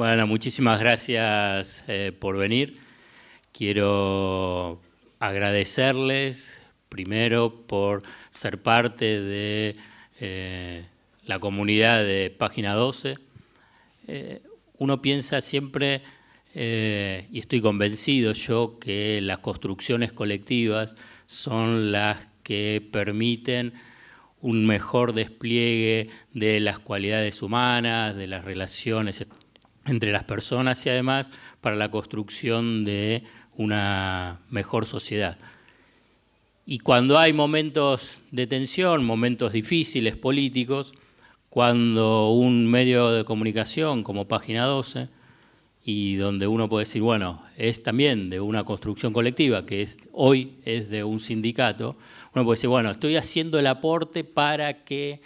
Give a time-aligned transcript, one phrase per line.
[0.00, 2.76] Bueno, muchísimas gracias eh, por venir.
[3.52, 4.80] Quiero
[5.18, 9.76] agradecerles primero por ser parte de
[10.18, 10.86] eh,
[11.26, 13.18] la comunidad de Página 12.
[14.08, 14.42] Eh,
[14.78, 16.00] uno piensa siempre,
[16.54, 20.96] y estoy convencido yo, que las construcciones colectivas
[21.26, 23.74] son las que permiten
[24.40, 29.20] un mejor despliegue de las cualidades humanas, de las relaciones
[29.90, 31.30] entre las personas y además
[31.60, 33.24] para la construcción de
[33.56, 35.38] una mejor sociedad.
[36.64, 40.94] Y cuando hay momentos de tensión, momentos difíciles políticos,
[41.48, 45.08] cuando un medio de comunicación como Página 12,
[45.82, 50.90] y donde uno puede decir, bueno, es también de una construcción colectiva, que hoy es
[50.90, 51.96] de un sindicato,
[52.34, 55.20] uno puede decir, bueno, estoy haciendo el aporte para que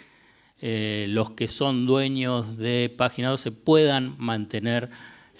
[0.61, 4.89] eh, los que son dueños de Página 12 puedan mantener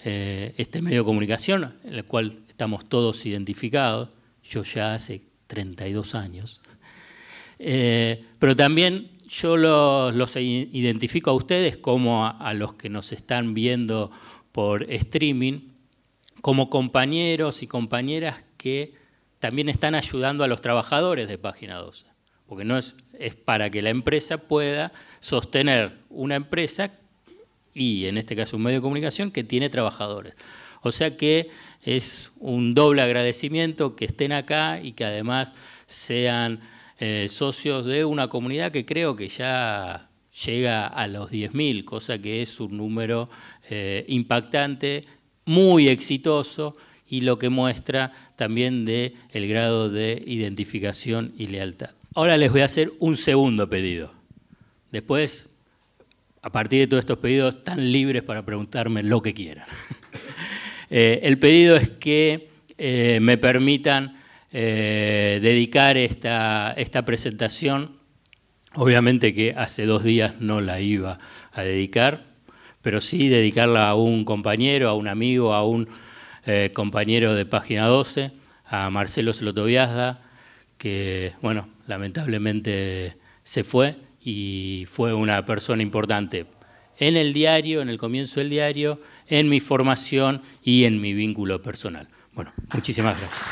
[0.04, 4.10] eh, este medio de comunicación, en el cual estamos todos identificados,
[4.44, 6.60] yo ya hace 32 años,
[7.58, 14.10] eh, pero también yo los, identifico a ustedes como a los que nos están viendo
[14.52, 15.60] por streaming,
[16.40, 18.94] como compañeros y compañeras que
[19.38, 22.06] también están ayudando a los trabajadores de Página 12,
[22.48, 22.94] porque no es,
[23.44, 26.92] para que la empresa pueda sostener una empresa
[27.74, 30.34] y en este caso un medio de comunicación que tiene trabajadores.
[30.82, 31.50] O sea que
[31.82, 35.52] es un doble agradecimiento que estén acá y que además
[35.86, 36.60] sean
[36.98, 40.08] eh, socios de una comunidad que creo que ya
[40.44, 43.28] llega a los 10.000, cosa que es un número
[43.68, 45.04] eh, impactante,
[45.44, 46.76] muy exitoso
[47.08, 51.90] y lo que muestra también de el grado de identificación y lealtad.
[52.16, 54.10] Ahora les voy a hacer un segundo pedido.
[54.90, 55.50] Después,
[56.40, 59.66] a partir de todos estos pedidos, están libres para preguntarme lo que quieran.
[60.88, 64.22] Eh, el pedido es que eh, me permitan
[64.52, 67.96] eh, dedicar esta, esta presentación.
[68.76, 71.18] Obviamente que hace dos días no la iba
[71.50, 72.26] a dedicar,
[72.82, 75.88] pero sí dedicarla a un compañero, a un amigo, a un
[76.72, 78.30] compañero de Página 12,
[78.66, 80.25] a Marcelo Slotoviazda,
[80.78, 86.46] que, bueno, lamentablemente se fue y fue una persona importante
[86.98, 91.62] en el diario, en el comienzo del diario, en mi formación y en mi vínculo
[91.62, 92.08] personal.
[92.32, 93.42] Bueno, muchísimas gracias.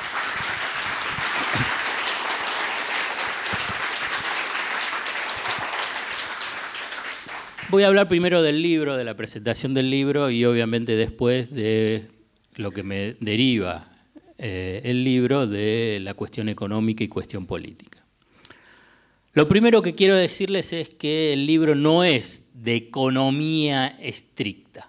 [7.71, 12.09] Voy a hablar primero del libro, de la presentación del libro y obviamente después de
[12.55, 13.89] lo que me deriva
[14.39, 18.05] eh, el libro de la cuestión económica y cuestión política.
[19.33, 24.89] Lo primero que quiero decirles es que el libro no es de economía estricta.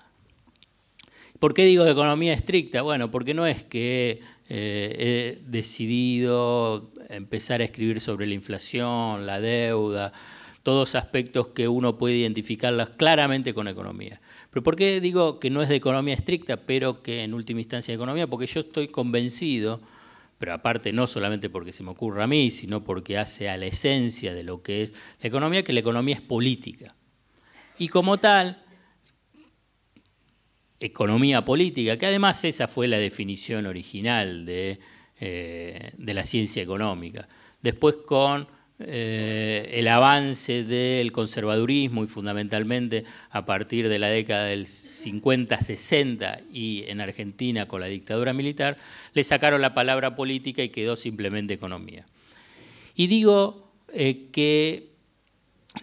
[1.39, 2.81] ¿Por qué digo de economía estricta?
[2.81, 9.39] Bueno, porque no es que eh, he decidido empezar a escribir sobre la inflación, la
[9.39, 10.13] deuda,
[10.63, 14.22] todos aspectos que uno puede identificarlas claramente con economía.
[14.56, 17.92] Pero ¿por qué digo que no es de economía estricta, pero que en última instancia
[17.92, 18.26] de economía?
[18.26, 19.82] Porque yo estoy convencido,
[20.38, 23.66] pero aparte no solamente porque se me ocurra a mí, sino porque hace a la
[23.66, 26.96] esencia de lo que es la economía, que la economía es política.
[27.78, 28.64] Y como tal,
[30.80, 34.80] economía política, que además esa fue la definición original de,
[35.20, 37.28] eh, de la ciencia económica.
[37.62, 44.68] Después con eh, el avance del conservadurismo y fundamentalmente a partir de la década del
[44.68, 48.78] 50-60 y en Argentina con la dictadura militar,
[49.13, 52.06] le sacaron la palabra política y quedó simplemente economía.
[52.96, 54.96] Y digo eh, que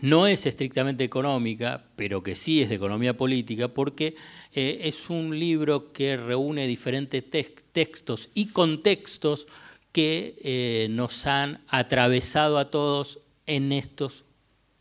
[0.01, 4.15] no es estrictamente económica, pero que sí es de economía política, porque
[4.53, 7.25] eh, es un libro que reúne diferentes
[7.73, 9.47] textos y contextos
[9.93, 14.25] que eh, nos han atravesado a todos en estos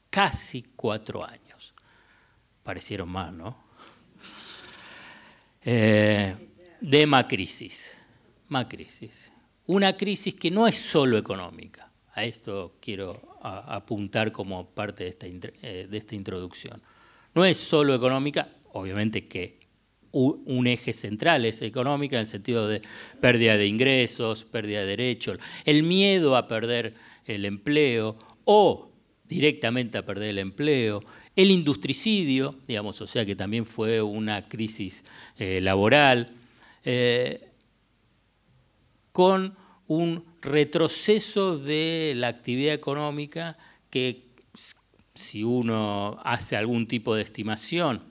[0.09, 1.73] casi cuatro años.
[2.63, 3.57] Parecieron más, ¿no?
[5.63, 6.35] Eh,
[6.79, 7.97] de Macrisis.
[8.47, 9.31] Macrisis.
[9.67, 11.90] Una crisis que no es solo económica.
[12.13, 16.81] A esto quiero apuntar como parte de esta, eh, de esta introducción.
[17.34, 19.60] No es solo económica, obviamente que
[20.11, 22.81] un eje central, es económica en el sentido de
[23.19, 26.93] pérdida de ingresos, pérdida de derechos, el miedo a perder
[27.25, 28.91] el empleo o
[29.25, 31.02] directamente a perder el empleo,
[31.35, 35.05] el industricidio, digamos, o sea que también fue una crisis
[35.37, 36.29] eh, laboral,
[36.84, 37.47] eh,
[39.11, 39.55] con
[39.87, 43.58] un retroceso de la actividad económica
[43.90, 44.25] que
[45.13, 48.10] si uno hace algún tipo de estimación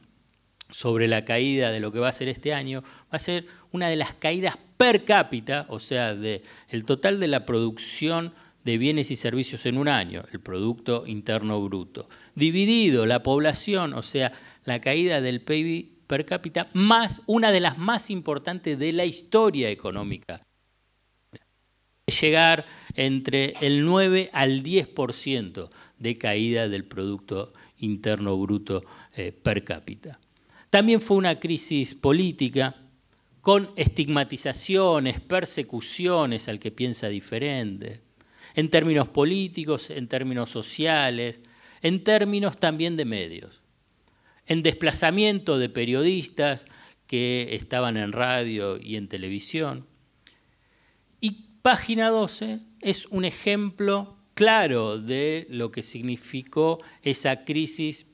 [0.70, 3.88] sobre la caída de lo que va a ser este año, va a ser una
[3.88, 8.32] de las caídas per cápita, o sea, de el total de la producción
[8.64, 14.02] de bienes y servicios en un año, el Producto Interno Bruto, dividido la población, o
[14.02, 14.32] sea,
[14.64, 19.70] la caída del PIB per cápita, más una de las más importantes de la historia
[19.70, 20.42] económica.
[22.20, 28.82] Llegar entre el 9 al 10% de caída del Producto Interno Bruto
[29.14, 30.18] eh, per cápita.
[30.70, 32.76] También fue una crisis política
[33.40, 38.02] con estigmatizaciones, persecuciones al que piensa diferente,
[38.54, 41.40] en términos políticos, en términos sociales,
[41.82, 43.62] en términos también de medios,
[44.46, 46.66] en desplazamiento de periodistas
[47.06, 49.86] que estaban en radio y en televisión.
[51.20, 58.06] Y página 12 es un ejemplo claro de lo que significó esa crisis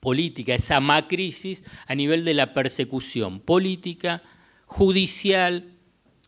[0.00, 4.22] política, esa macrisis a nivel de la persecución política,
[4.66, 5.74] judicial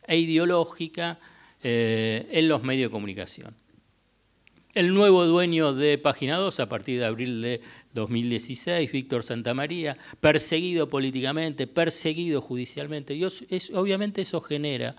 [0.06, 1.19] e ideológica
[1.62, 3.54] eh, en los medios de comunicación.
[4.74, 7.60] El nuevo dueño de Página 2, a partir de abril de
[7.92, 13.14] 2016, Víctor Santamaría, perseguido políticamente, perseguido judicialmente.
[13.14, 13.24] Y
[13.74, 14.96] obviamente eso genera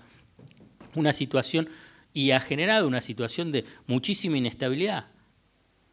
[0.94, 1.68] una situación
[2.12, 5.06] y ha generado una situación de muchísima inestabilidad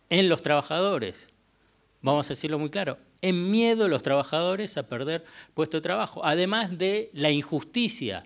[0.10, 1.31] en los trabajadores.
[2.02, 6.78] Vamos a decirlo muy claro, en miedo los trabajadores a perder puesto de trabajo, además
[6.78, 8.26] de la injusticia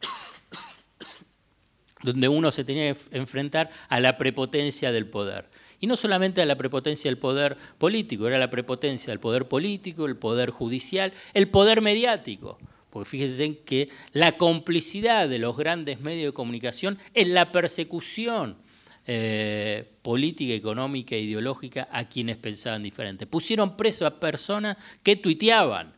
[2.02, 5.48] donde uno se tenía que enfrentar a la prepotencia del poder.
[5.78, 10.06] Y no solamente a la prepotencia del poder político, era la prepotencia del poder político,
[10.06, 12.58] el poder judicial, el poder mediático.
[12.90, 18.56] Porque fíjense que la complicidad de los grandes medios de comunicación en la persecución
[19.06, 23.26] eh, política, económica ideológica a quienes pensaban diferente.
[23.26, 25.92] Pusieron preso a personas que tuiteaban.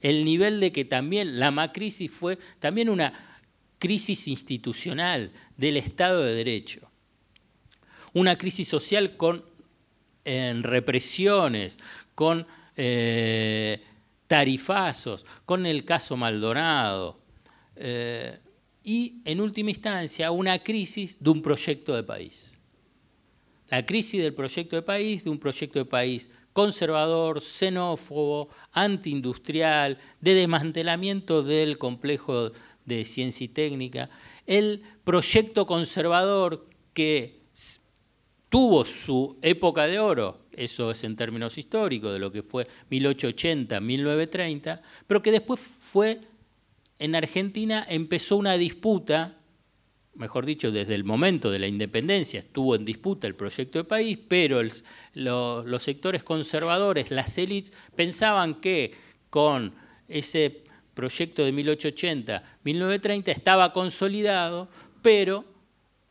[0.00, 3.38] El nivel de que también la macrisis fue también una
[3.78, 6.90] crisis institucional del Estado de Derecho.
[8.12, 9.44] Una crisis social con
[10.24, 11.78] represiones,
[12.14, 12.46] con
[12.76, 13.80] eh,
[14.26, 17.16] tarifazos, con el caso Maldonado.
[17.76, 18.38] Eh,
[18.84, 22.56] y, en última instancia, una crisis de un proyecto de país.
[23.68, 30.34] La crisis del proyecto de país, de un proyecto de país conservador, xenófobo, antiindustrial, de
[30.34, 32.52] desmantelamiento del complejo
[32.84, 34.08] de ciencia y técnica,
[34.46, 37.40] el proyecto conservador que
[38.48, 44.80] tuvo su época de oro, eso es en términos históricos, de lo que fue 1880-1930,
[45.08, 46.20] pero que después fue,
[47.04, 49.36] en Argentina empezó una disputa,
[50.14, 54.18] mejor dicho, desde el momento de la independencia estuvo en disputa el proyecto de país,
[54.26, 54.62] pero
[55.12, 58.94] los sectores conservadores, las élites, pensaban que
[59.28, 59.74] con
[60.08, 60.64] ese
[60.94, 64.70] proyecto de 1880-1930 estaba consolidado,
[65.02, 65.44] pero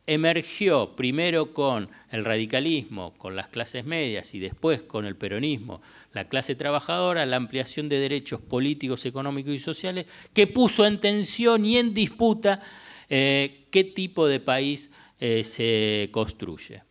[0.06, 5.80] emergió primero con el radicalismo, con las clases medias y después con el peronismo,
[6.12, 11.64] la clase trabajadora, la ampliación de derechos políticos, económicos y sociales, que puso en tensión
[11.64, 12.60] y en disputa
[13.08, 16.82] eh, qué tipo de país eh, se construye.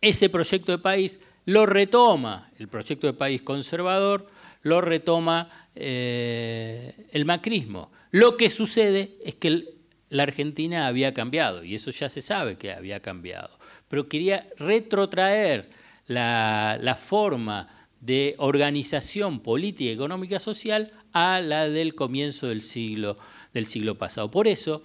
[0.00, 4.28] Ese proyecto de país lo retoma el proyecto de país conservador,
[4.62, 7.90] lo retoma eh, el macrismo.
[8.10, 9.73] Lo que sucede es que
[10.14, 13.50] la Argentina había cambiado, y eso ya se sabe que había cambiado,
[13.88, 15.68] pero quería retrotraer
[16.06, 23.18] la, forma de organización política, económica, social a la del comienzo del siglo,
[23.52, 24.30] del siglo pasado.
[24.30, 24.84] Por eso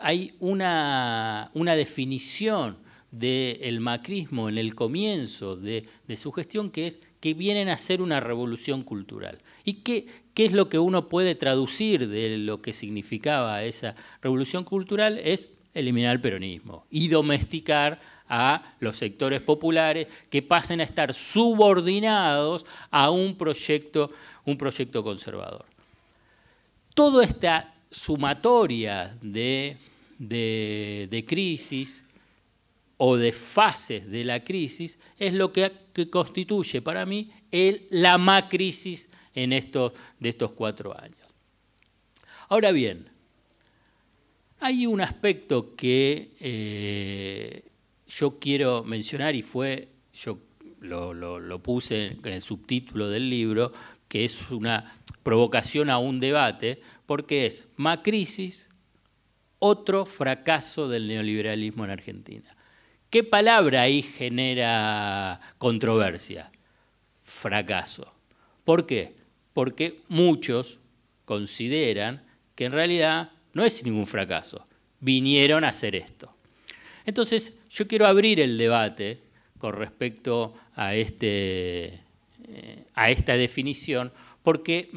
[0.00, 2.76] hay una, una definición
[3.12, 8.02] del macrismo en el comienzo de, de, su gestión que es que vienen a ser
[8.02, 9.38] una revolución cultural.
[9.62, 14.64] ¿Y qué, qué es lo que uno puede traducir de lo que significaba esa revolución
[14.64, 15.18] cultural?
[15.24, 22.66] Es eliminar el peronismo y domesticar a los sectores populares que pasen a estar subordinados
[22.90, 24.10] a un proyecto,
[24.44, 25.64] un proyecto conservador.
[26.94, 29.78] Toda esta sumatoria de,
[30.18, 32.04] de crisis
[32.98, 35.72] o de fases de la crisis es lo que,
[36.10, 41.20] constituye para mí el, la macrisis en estos, de estos cuatro años.
[42.48, 43.08] Ahora bien,
[44.58, 47.64] hay un aspecto que eh,
[48.08, 50.38] yo quiero mencionar y fue, yo
[50.80, 53.72] lo, lo, puse en el subtítulo del libro,
[54.08, 58.70] que es una provocación a un debate, porque es Macrisis,
[59.58, 62.56] otro fracaso del neoliberalismo en Argentina.
[63.10, 66.50] ¿Qué palabra ahí genera controversia?
[67.24, 68.12] Fracaso.
[68.64, 69.25] ¿Por qué?
[69.56, 70.80] Porque muchos
[71.24, 72.22] consideran
[72.54, 74.66] que en realidad no es ningún fracaso,
[75.00, 76.30] vinieron a hacer esto.
[77.06, 79.22] Entonces, yo quiero abrir el debate
[79.56, 82.02] con respecto a, este,
[82.48, 84.90] eh, a esta definición, porque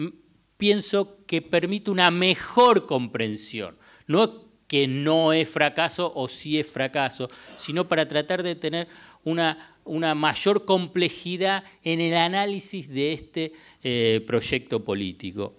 [0.57, 7.29] pienso que permite una mejor comprensión, no que no es fracaso o sí es fracaso,
[7.55, 8.89] sino para tratar de tener
[9.23, 13.53] una, una mayor complejidad en el análisis de este
[13.83, 15.55] eh, proyecto político.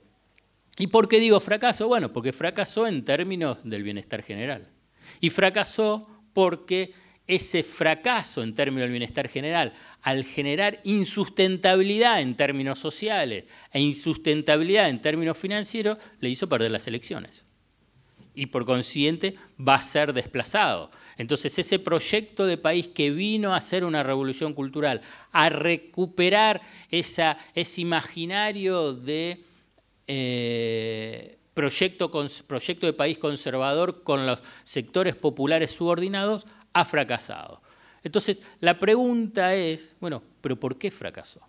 [0.78, 1.88] ¿Y por qué digo fracaso?
[1.88, 4.68] Bueno, porque fracasó en términos del bienestar general.
[5.20, 6.94] Y fracasó porque
[7.26, 9.72] ese fracaso en términos del bienestar general,
[10.02, 16.86] al generar insustentabilidad en términos sociales e insustentabilidad en términos financieros, le hizo perder las
[16.86, 17.46] elecciones.
[18.34, 20.90] Y por consiguiente va a ser desplazado.
[21.20, 27.36] Entonces ese proyecto de país que vino a hacer una revolución cultural, a recuperar ese
[27.76, 29.44] imaginario de
[30.06, 32.10] eh, proyecto,
[32.46, 37.60] proyecto de país conservador con los sectores populares subordinados, ha fracasado.
[38.02, 41.42] Entonces, la pregunta es, bueno, ¿pero por qué fracasó?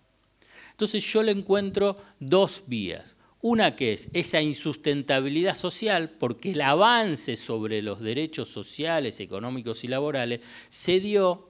[0.72, 3.16] Entonces yo le encuentro dos vías.
[3.42, 9.88] Una que es esa insustentabilidad social, porque el avance sobre los derechos sociales, económicos y
[9.88, 11.50] laborales se dio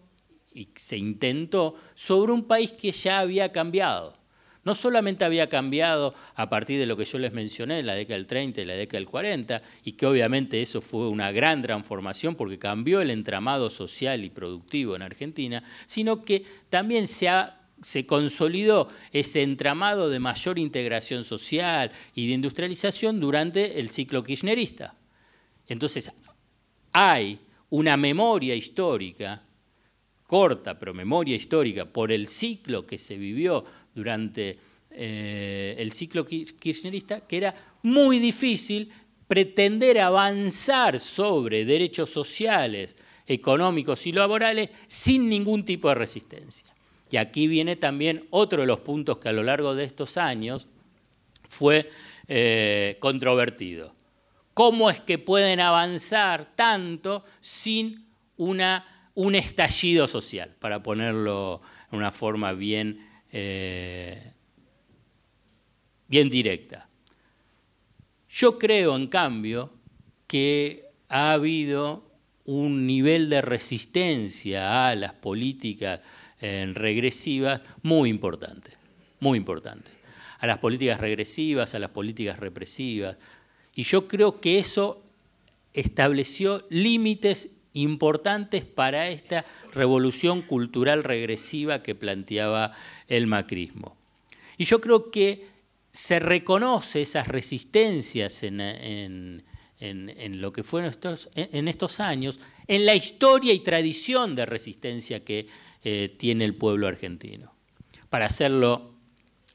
[0.54, 4.22] y se intentó sobre un país que ya había cambiado.
[4.64, 8.18] No solamente había cambiado a partir de lo que yo les mencioné en la década
[8.18, 12.36] del 30 y la década del 40, y que obviamente eso fue una gran transformación
[12.36, 17.28] porque cambió el entramado social y productivo en Argentina, sino que también se,
[17.82, 24.96] se consolidó ese entramado de mayor integración social y de industrialización durante el ciclo kirchnerista.
[25.68, 26.12] Entonces,
[26.92, 29.42] hay una memoria histórica,
[30.28, 34.58] corta, pero memoria histórica, por el ciclo que se vivió durante
[34.92, 38.92] eh, el ciclo kirchnerista, que era muy difícil
[39.28, 42.96] pretender avanzar sobre derechos sociales,
[43.26, 46.71] económicos y laborales sin ningún tipo de resistencia.
[47.12, 50.68] Y aquí viene también otro de los puntos que a lo largo de estos años
[51.50, 51.90] fue
[52.28, 53.94] eh, controvertido.
[54.54, 60.56] ¿Cómo es que pueden avanzar tanto sin una, un estallido social?
[60.60, 64.34] Para ponerlo en una forma bien eh,
[66.12, 66.90] bien directa.
[68.30, 69.72] Yo creo, en cambio,
[70.28, 72.12] que ha habido
[72.44, 76.02] un nivel de resistencia a las políticas
[76.42, 78.72] regresivas muy importante,
[79.20, 79.92] muy importante.
[80.40, 83.18] A las políticas regresivas, a las políticas represivas.
[83.76, 85.04] Y yo creo que eso
[85.74, 92.76] estableció límites importantes para esta revolución cultural regresiva que planteaba
[93.08, 93.96] el macrismo.
[94.58, 95.48] Y yo creo que
[95.94, 99.44] se reconoce esas resistencias en,
[99.80, 100.94] lo que fueron
[101.36, 105.48] en estos años, en la historia y tradición de resistencia que
[105.84, 107.54] eh, tiene el pueblo argentino.
[108.10, 108.94] Para hacerlo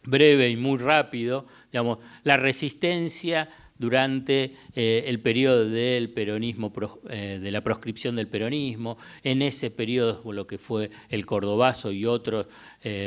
[0.04, 6.72] breve y muy rápido, digamos, la resistencia durante eh, el periodo del peronismo,
[7.10, 12.06] eh, de la proscripción del peronismo, en ese periodo lo que fue el Cordobazo y
[12.06, 12.46] otras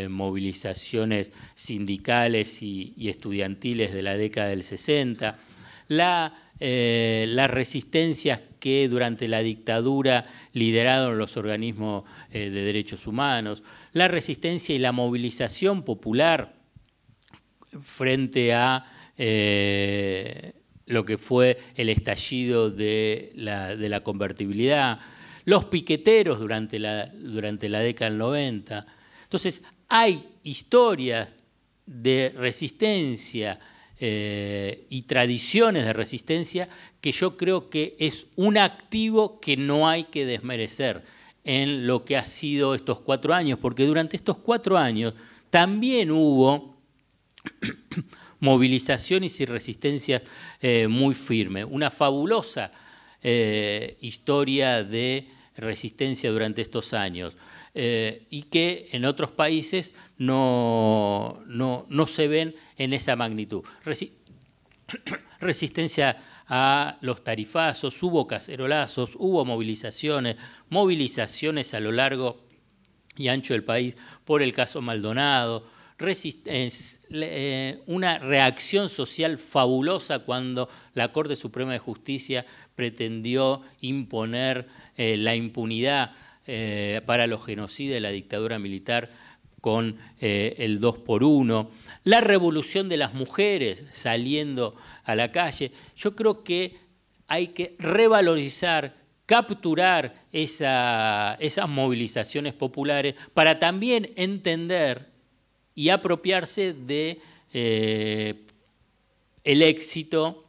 [0.09, 5.39] movilizaciones sindicales y, estudiantiles de la década del 60,
[5.87, 13.63] la, las resistencias que durante la dictadura lideraron los organismos de derechos humanos,
[13.93, 16.55] la resistencia y la movilización popular
[17.81, 18.85] frente a
[20.89, 24.99] lo que fue el estallido de la, convertibilidad,
[25.45, 28.85] los piqueteros durante la, durante la década del 90.
[29.23, 31.35] Entonces, hay historias
[31.85, 33.59] de resistencia
[34.01, 36.69] eh, y tradiciones de resistencia
[37.01, 41.03] que yo creo que es un activo que no hay que desmerecer
[41.43, 45.15] en lo que ha sido estos cuatro años, porque durante estos cuatro años
[45.49, 46.77] también hubo
[48.39, 50.21] movilizaciones y resistencias
[50.61, 51.65] eh, muy firmes.
[51.69, 52.71] Una fabulosa
[53.21, 55.27] eh, historia de
[55.57, 57.35] resistencia durante estos años
[57.71, 63.63] y que en otros países no, no, se ven en esa magnitud.
[65.39, 66.17] resistencia
[66.47, 70.37] a los tarifazos, hubo cacerolazos, hubo movilizaciones,
[70.69, 72.41] movilizaciones a lo largo
[73.15, 73.95] y ancho del país
[74.25, 75.65] por el caso Maldonado,
[76.01, 82.45] eh, una reacción social fabulosa cuando la Corte Suprema de Justicia
[82.75, 86.15] pretendió imponer eh, la impunidad
[86.47, 89.09] eh, para los genocidas de la dictadura militar
[89.61, 91.71] con eh, el 2 por 1
[92.03, 95.71] la revolución de las mujeres saliendo a la calle.
[95.95, 96.77] Yo creo que
[97.27, 105.09] hay que revalorizar, capturar esas movilizaciones populares para también entender
[105.75, 107.21] y apropiarse de
[107.53, 108.45] eh,
[109.43, 110.45] el éxito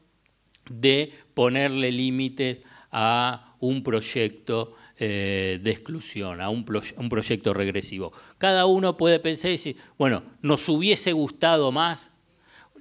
[0.71, 8.13] de ponerle límites a un proyecto eh, de exclusión, a un, proyecto regresivo.
[8.37, 12.13] Cada uno puede pensar y decir, bueno, nos hubiese gustado más,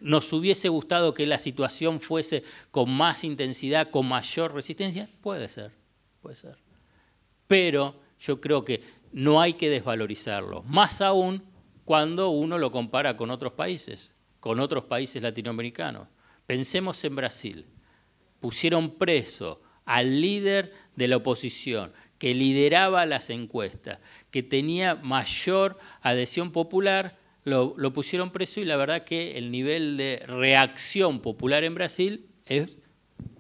[0.02, 5.72] nos hubiese gustado que la situación fuese con más intensidad, con mayor resistencia, puede ser,
[6.22, 6.58] puede ser.
[7.48, 8.84] Pero yo creo que
[9.14, 11.42] no hay que desvalorizarlo, más aún
[11.86, 14.12] cuando uno lo compara con otros países,
[14.42, 16.10] con otros países latinoamericanos.
[16.46, 17.66] Pensemos en Brasil.
[18.42, 24.00] Pusieron preso al líder de la oposición, que lideraba las encuestas,
[24.30, 30.20] que tenía mayor adhesión popular, lo, pusieron preso y la verdad que el nivel de
[30.28, 32.78] reacción popular en Brasil es,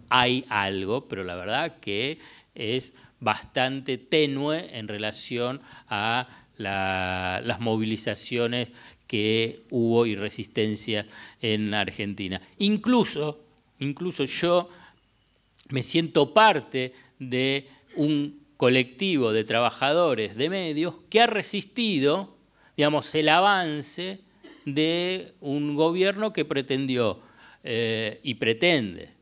[0.10, 2.18] hay algo, pero la verdad que
[2.56, 8.72] es bastante tenue en relación a las movilizaciones
[9.08, 11.06] que hubo y resistencia
[11.42, 12.42] en Argentina.
[12.60, 13.40] Incluso,
[13.80, 14.70] incluso yo
[15.70, 22.36] me siento parte de un colectivo de trabajadores de medios que ha resistido,
[22.76, 24.20] digamos, el avance
[24.66, 27.22] de un gobierno que pretendió
[27.64, 29.14] eh, y pretende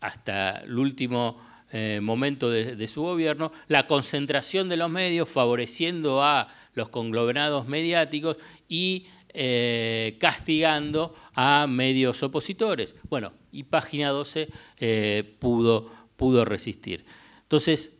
[0.00, 1.38] hasta el último
[1.72, 8.38] eh, momento de, su gobierno la concentración de los medios favoreciendo a los conglomerados mediáticos
[8.66, 12.94] y eh, castigando a medios opositores.
[13.10, 14.48] Bueno, y Página 12
[15.38, 17.04] pudo, pudo resistir.
[17.42, 17.92] Entonces,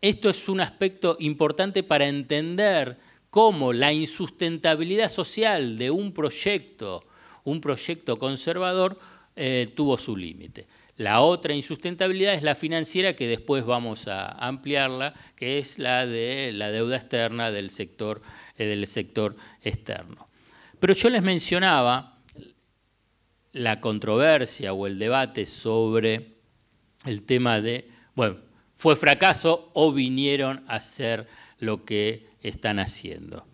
[0.00, 7.04] esto es un aspecto importante para entender cómo la insustentabilidad social de un proyecto,
[7.44, 8.98] un proyecto conservador,
[9.36, 10.66] eh, tuvo su límite.
[10.96, 16.52] La otra insustentabilidad es la financiera, que después vamos a ampliarla, que es la de
[16.52, 18.20] la deuda externa del sector,
[18.56, 20.28] eh, del sector externo.
[20.78, 22.18] Pero yo les mencionaba
[23.52, 26.34] la controversia o el debate sobre
[27.06, 28.36] el tema de, bueno,
[28.80, 31.26] fue fracaso o vinieron a hacer
[31.58, 33.46] lo que están haciendo.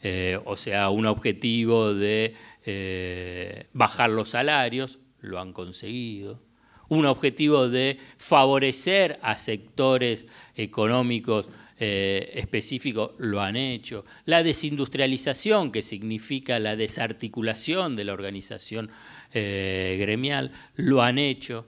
[0.00, 6.40] Eh, o sea, un objetivo de eh, bajar los salarios, lo han conseguido.
[6.88, 11.48] Un objetivo de favorecer a sectores económicos
[11.80, 14.04] eh, específicos, lo han hecho.
[14.26, 18.92] La desindustrialización, que significa la desarticulación de la organización
[19.32, 21.66] gremial, lo han hecho.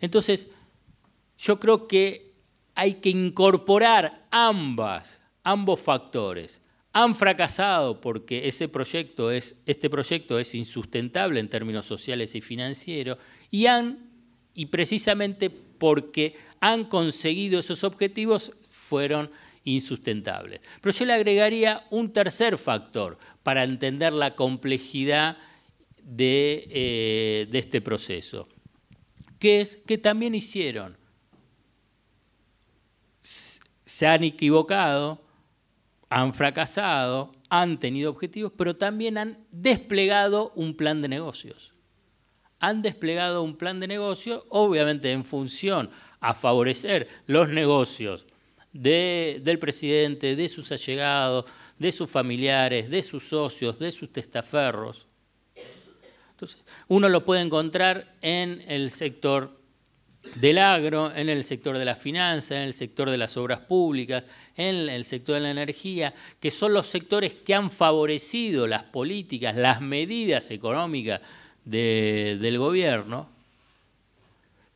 [0.00, 0.48] Entonces,
[1.38, 2.27] yo creo que
[2.78, 6.62] hay que incorporar ambas, ambos factores.
[6.92, 13.18] Han fracasado porque ese proyecto es, este proyecto es insustentable en términos sociales y financieros
[13.50, 14.12] y, han,
[14.54, 19.28] y precisamente porque han conseguido esos objetivos fueron
[19.64, 20.60] insustentables.
[20.80, 25.36] Pero yo le agregaría un tercer factor para entender la complejidad
[26.00, 28.48] de, eh, de este proceso,
[29.40, 30.96] que es que también hicieron
[33.98, 35.20] se han equivocado,
[36.08, 41.72] han fracasado, han tenido objetivos, pero también han desplegado un plan de negocios.
[42.60, 48.24] Han desplegado un plan de negocios, obviamente en función a favorecer los negocios
[48.72, 55.08] del presidente, de sus allegados, de sus familiares, de sus socios, de sus testaferros.
[56.30, 59.57] Entonces, uno lo puede encontrar en el sector
[60.34, 64.24] del agro, en el sector de la finanza, en el sector de las obras públicas,
[64.56, 69.56] en el sector de la energía, que son los sectores que han favorecido las políticas,
[69.56, 71.20] las medidas económicas
[71.64, 73.28] del gobierno,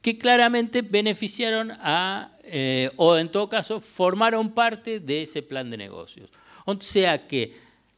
[0.00, 5.76] que claramente beneficiaron a, eh, o en todo caso, formaron parte de ese plan de
[5.76, 6.28] negocios.
[6.64, 7.55] O sea que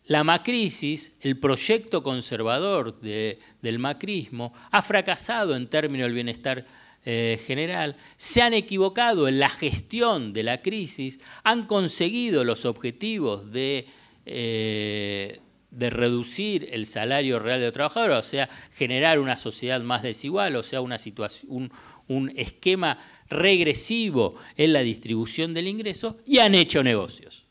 [0.07, 6.67] la macrisis, el proyecto conservador del macrismo, ha fracasado en términos del bienestar
[7.07, 13.53] eh, general, se han equivocado en la gestión de la crisis, han conseguido los objetivos
[13.53, 13.87] de,
[14.25, 15.39] eh,
[15.71, 20.57] de reducir el salario real de los trabajadores, o sea, generar una sociedad más desigual,
[20.57, 21.71] o sea, una situación,
[22.09, 27.45] un, esquema regresivo en la distribución del ingreso, y han hecho negocios.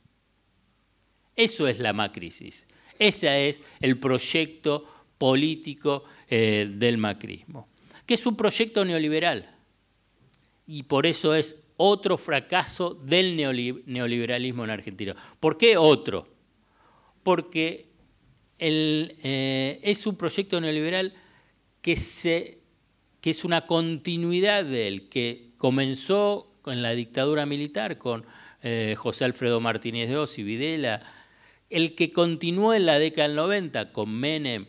[1.36, 2.68] Eso es la macrisis.
[2.98, 4.88] Ese es el proyecto
[5.20, 7.68] político eh, del macrismo
[8.06, 9.56] que es un proyecto neoliberal.
[10.66, 15.16] Y por eso es otro fracaso del neoliberalismo en Argentina.
[15.40, 16.28] ¿Por qué otro?
[17.24, 17.88] Porque
[18.60, 21.14] eh, es un proyecto neoliberal
[21.82, 28.26] que, es una continuidad del que comenzó con la dictadura militar, con
[28.62, 31.02] eh, José Alfredo Martínez de Oz y Videla,
[31.70, 34.68] el que continuó en la década del 90 con Menem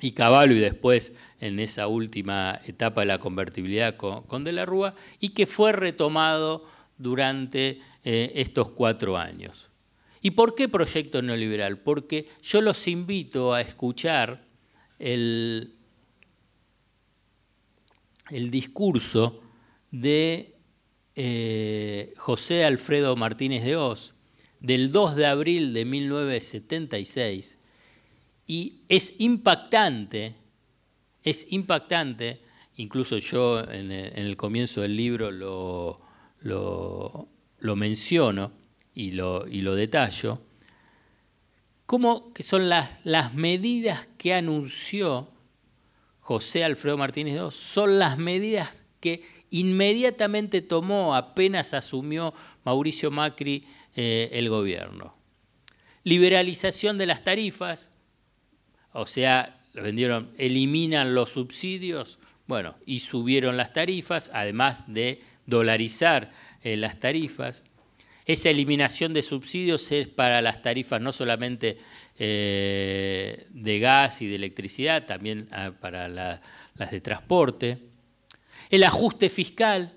[0.00, 4.94] y Caballo y después en esa última etapa de la convertibilidad con, De la Rúa
[5.18, 6.66] y que fue retomado
[6.98, 9.70] durante eh, estos cuatro años.
[10.22, 11.78] ¿Y por qué proyecto neoliberal?
[11.78, 14.44] Porque yo los invito a escuchar
[14.98, 15.76] el,
[18.30, 19.40] el discurso
[19.90, 20.56] de
[21.16, 24.14] eh, José Alfredo Martínez de Oz
[24.60, 27.59] del 2 de abril de 1976
[28.50, 30.34] y es impactante,
[31.22, 32.40] es impactante,
[32.78, 36.00] incluso yo en el, comienzo del libro lo,
[36.40, 38.50] lo, menciono
[38.92, 40.42] y lo, y lo detallo,
[41.86, 45.30] cómo son las, las medidas que anunció
[46.18, 52.34] José Alfredo Martínez II, son las medidas que inmediatamente tomó apenas asumió
[52.64, 55.14] Mauricio Macri eh, el gobierno.
[56.02, 57.92] Liberalización de las tarifas,
[58.92, 66.30] o sea, vendieron, eliminan los subsidios, bueno, y subieron las tarifas, además de dolarizar
[66.62, 67.64] eh, las tarifas.
[68.26, 71.78] Esa eliminación de subsidios es para las tarifas no solamente
[72.18, 77.78] eh, de gas y de electricidad, también ah, para las de transporte.
[78.68, 79.96] El ajuste fiscal,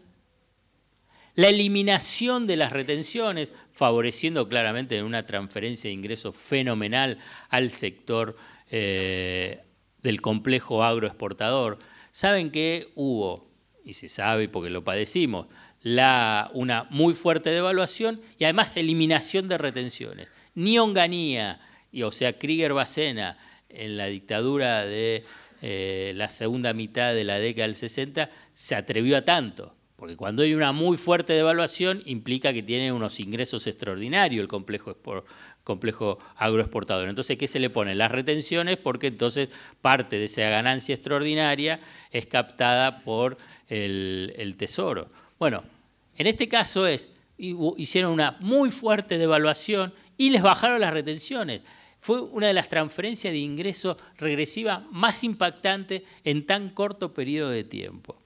[1.35, 7.17] la eliminación de las retenciones, favoreciendo claramente una transferencia de ingresos fenomenal
[7.49, 8.35] al sector
[8.75, 9.61] eh,
[10.01, 11.77] del complejo agroexportador,
[12.11, 13.51] saben que hubo,
[13.85, 15.45] y se sabe porque lo padecimos,
[15.83, 20.31] la, una muy fuerte devaluación y además eliminación de retenciones.
[20.55, 23.37] Ni Onganía, y, o sea, Krieger Bacena,
[23.69, 25.23] en la dictadura de
[25.61, 29.75] eh, la segunda mitad de la década del 60, se atrevió a tanto.
[29.97, 34.97] Porque cuando hay una muy fuerte devaluación implica que tiene unos ingresos extraordinarios el complejo
[35.63, 37.07] complejo agroexportador.
[37.07, 37.95] Entonces, ¿qué se le pone?
[37.95, 39.49] Las retenciones, porque entonces
[39.81, 41.79] parte de esa ganancia extraordinaria
[42.11, 43.37] es captada por
[43.69, 45.09] el, tesoro.
[45.39, 45.63] Bueno,
[46.17, 51.61] en este caso es, hicieron una muy fuerte devaluación y les bajaron las retenciones.
[51.99, 57.63] Fue una de las transferencias de ingreso regresiva más impactantes en tan corto periodo de
[57.63, 58.17] tiempo.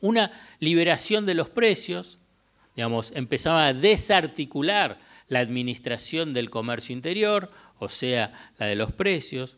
[0.00, 2.18] Una liberación de los precios,
[2.74, 9.56] digamos, empezaron a desarticular la administración del comercio interior, o sea, la de los precios,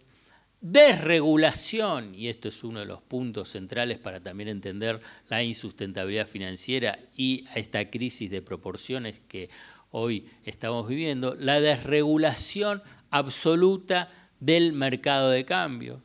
[0.61, 6.99] desregulación, y esto es uno de los puntos centrales para también entender la insustentabilidad financiera
[7.17, 9.51] y esta crisis de proporciones que
[9.91, 16.03] hoy estamos viviendo, la desregulación absoluta del mercado de cambio,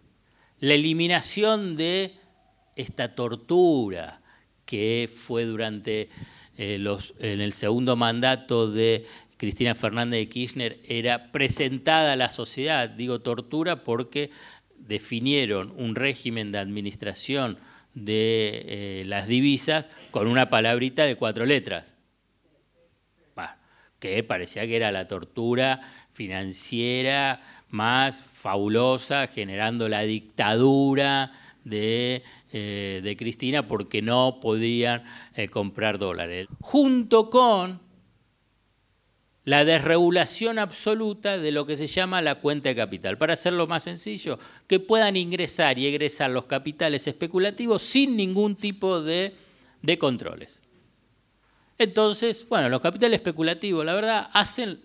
[0.60, 2.16] la eliminación de
[2.76, 4.22] esta tortura
[4.66, 6.10] que fue durante
[6.58, 9.06] eh, los, en el segundo mandato de
[9.44, 14.32] Cristina Fernández de Kirchner era presentada a la sociedad, digo tortura porque
[14.78, 17.58] definieron un régimen de administración
[17.94, 21.94] de eh, las divisas con una palabrita de cuatro letras,
[24.00, 31.34] que parecía que era la tortura financiera más fabulosa, generando la dictadura
[31.66, 35.04] de, eh, Cristina porque no podían
[35.36, 36.48] eh, comprar dólares.
[36.62, 37.83] Junto con
[39.46, 43.18] la desregulación absoluta de lo que se llama la cuenta de capital.
[43.18, 49.02] Para hacerlo más sencillo, que puedan ingresar y egresar los capitales especulativos sin ningún tipo
[49.02, 49.36] de,
[50.00, 50.62] controles.
[51.78, 54.80] Entonces, bueno, los capitales especulativos, la verdad, hacen,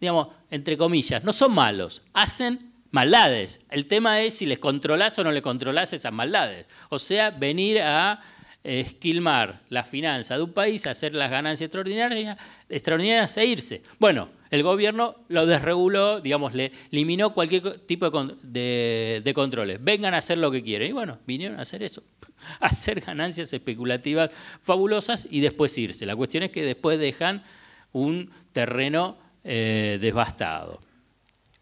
[0.00, 3.60] digamos, entre comillas, no son malos, hacen maldades.
[3.70, 6.66] El tema es si les controlás o no les controlás esas maldades.
[6.90, 8.22] O sea, venir a
[8.66, 12.36] esquilmar la finanza de un país, hacer las ganancias extraordinarias,
[12.68, 13.82] extraordinarias e irse.
[14.00, 18.10] Bueno, el gobierno lo desreguló, digamos, le eliminó cualquier tipo
[18.42, 19.82] de, de, controles.
[19.82, 20.90] Vengan a hacer lo que quieren.
[20.90, 22.02] Y bueno, vinieron a hacer eso,
[22.60, 24.30] hacer ganancias especulativas
[24.62, 26.04] fabulosas y después irse.
[26.04, 27.44] La cuestión es que después dejan
[27.92, 30.82] un terreno eh, devastado.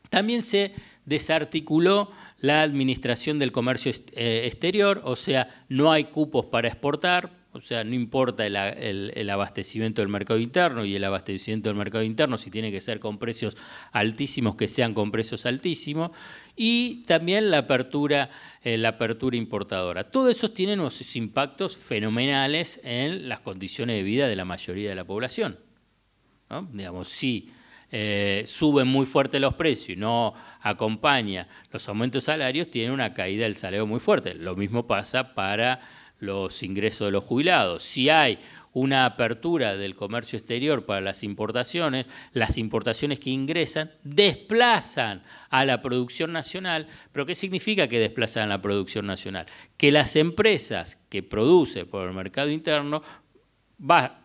[0.08, 0.72] También se
[1.04, 2.10] desarticuló
[2.44, 7.84] la administración del comercio eh, exterior, o sea, no hay cupos para exportar, o sea,
[7.84, 12.70] no importa el, abastecimiento del mercado interno y el abastecimiento del mercado interno, si tiene
[12.70, 13.56] que ser con precios
[13.92, 16.10] altísimos, que sean con precios altísimos,
[16.54, 18.28] y también la apertura,
[18.62, 20.10] eh, la apertura importadora.
[20.10, 24.96] Todo eso tiene unos impactos fenomenales en las condiciones de vida de la mayoría de
[24.96, 25.58] la población.
[26.74, 27.48] Digamos, si
[27.96, 33.44] eh, suben muy fuerte los precios y no acompaña los aumentos salarios, tiene una caída
[33.44, 34.34] del salario muy fuerte.
[34.34, 35.78] Lo mismo pasa para
[36.18, 37.84] los ingresos de los jubilados.
[37.84, 38.40] Si hay
[38.72, 45.80] una apertura del comercio exterior para las importaciones, las importaciones que ingresan desplazan a la
[45.80, 46.88] producción nacional.
[47.12, 49.46] ¿Pero qué significa que desplazan a la producción nacional?
[49.76, 53.02] Que las empresas que producen por el mercado interno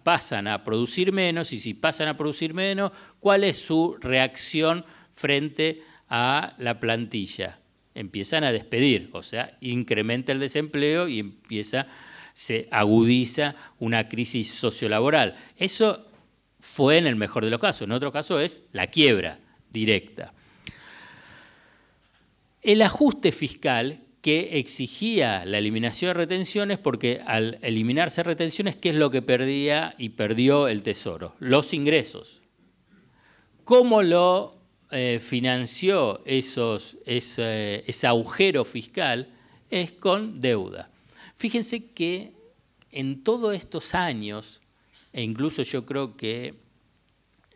[0.04, 5.84] pasan a producir menos y si pasan a producir menos, ¿cuál es su reacción frente
[6.10, 7.60] a la plantilla?
[7.96, 11.88] Empiezan a despedir, o sea, incrementa el desempleo y empieza
[12.40, 15.36] se agudiza una crisis sociolaboral.
[15.58, 16.06] Eso
[16.62, 20.32] fue en el mejor de los casos, en otro caso es la quiebra directa.
[22.62, 28.96] El ajuste fiscal que exigía la eliminación de retenciones, porque al eliminarse retenciones, ¿qué es
[28.96, 31.36] lo que perdía y perdió el Tesoro?
[31.40, 32.39] Los ingresos.
[33.70, 34.56] ¿Cómo lo
[34.90, 39.30] eh, financió esos, ese agujero fiscal?
[39.70, 40.90] Es con deuda.
[41.38, 42.34] Fíjense que
[42.92, 44.60] en todos estos años,
[45.14, 46.56] e incluso yo creo que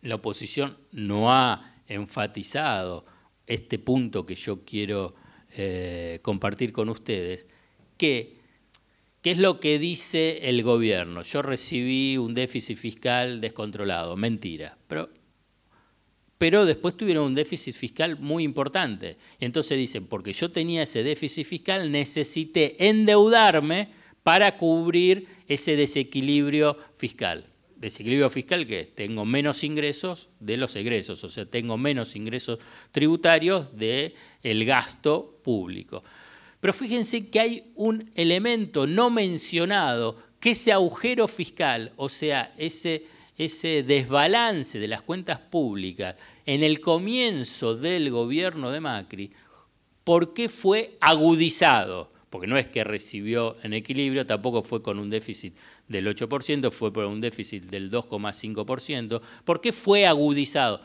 [0.03, 3.07] la oposición no ha enfatizado
[3.47, 5.15] este punto que yo quiero
[5.57, 7.47] eh, compartir con ustedes,
[7.97, 8.37] que
[9.23, 11.23] ¿Qué es lo que dice el gobierno?
[11.23, 14.17] Yo recibí un déficit fiscal descontrolado.
[14.17, 14.77] Mentira.
[14.89, 15.09] Pero,
[16.43, 19.15] pero después tuvieron un déficit fiscal muy importante.
[19.39, 23.87] Entonces dicen, porque yo tenía ese déficit fiscal, necesité endeudarme
[24.23, 27.45] para cubrir ese desequilibrio fiscal.
[27.77, 32.59] Desequilibrio fiscal que tengo menos ingresos de los egresos, o sea, tengo menos ingresos
[32.91, 36.03] tributarios del el gasto público.
[36.59, 43.05] Pero fíjense que hay un elemento no mencionado, que ese agujero fiscal, o sea, ese,
[43.37, 49.31] ese desbalance de las cuentas públicas en el comienzo del gobierno de Macri,
[50.03, 52.11] ¿por qué fue agudizado?
[52.29, 55.55] Porque no es que recibió en equilibrio, tampoco fue con un déficit
[55.87, 59.21] del 8%, fue por un déficit del 2,5%.
[59.45, 60.81] ¿Por qué fue agudizado?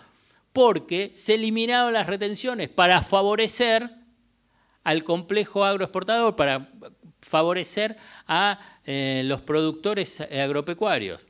[0.52, 3.88] Porque se eliminaron las retenciones para favorecer
[4.84, 6.70] al complejo agroexportador, para
[7.20, 11.27] favorecer a eh, los productores agropecuarios.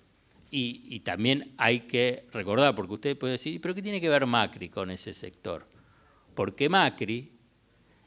[0.51, 4.71] Y, también hay que recordar, porque usted puede decir, ¿pero qué tiene que ver Macri
[4.71, 5.67] con ese sector?
[6.35, 7.31] Porque Macri,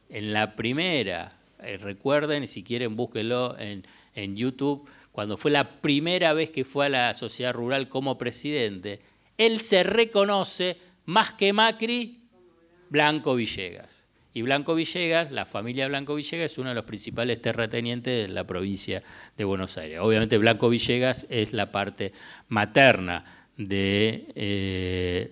[0.09, 6.33] en la primera, eh, recuerden, si quieren búsquenlo en, en YouTube, cuando fue la primera
[6.33, 9.01] vez que fue a la sociedad rural como presidente,
[9.37, 12.21] él se reconoce más que Macri,
[12.89, 14.00] Blanco Villegas.
[14.33, 18.45] Y Blanco Villegas, la familia Blanco Villegas es uno de los principales terratenientes de la
[18.45, 19.03] provincia
[19.35, 19.99] de Buenos Aires.
[20.01, 22.13] Obviamente Blanco Villegas es la parte
[22.47, 25.31] materna de, eh,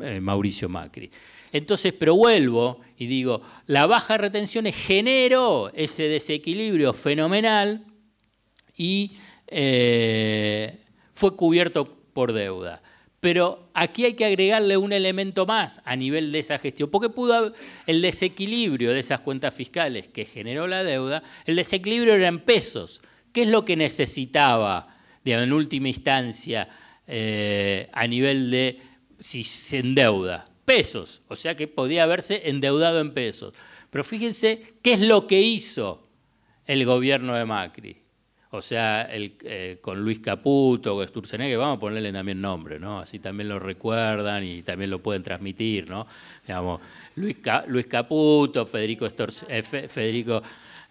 [0.00, 1.10] eh, Mauricio Macri.
[1.52, 7.84] Entonces, pero vuelvo y digo, la baja retención generó ese desequilibrio fenomenal
[8.76, 9.12] y
[9.46, 10.78] eh,
[11.14, 12.82] fue cubierto por deuda.
[13.22, 17.52] Pero aquí hay que agregarle un elemento más a nivel de esa gestión, porque pudo
[17.86, 23.00] el desequilibrio de esas cuentas fiscales que generó la deuda, el desequilibrio era en pesos.
[23.32, 26.68] ¿Qué es lo que necesitaba, en última instancia,
[27.06, 28.80] eh, a nivel de
[29.20, 30.48] si se endeuda?
[30.64, 33.54] Pesos, o sea que podía haberse endeudado en pesos.
[33.90, 36.08] Pero fíjense qué es lo que hizo
[36.66, 38.01] el gobierno de Macri
[38.54, 43.00] o sea, eh, con Luis Caputo, con Sturzenegger, vamos a ponerle también nombre, ¿no?
[43.00, 46.06] Así también lo recuerdan y también lo pueden transmitir, ¿no?
[46.46, 46.82] Digamos,
[47.16, 47.38] Luis,
[47.86, 49.06] Caputo, Federico,
[49.48, 50.42] eh,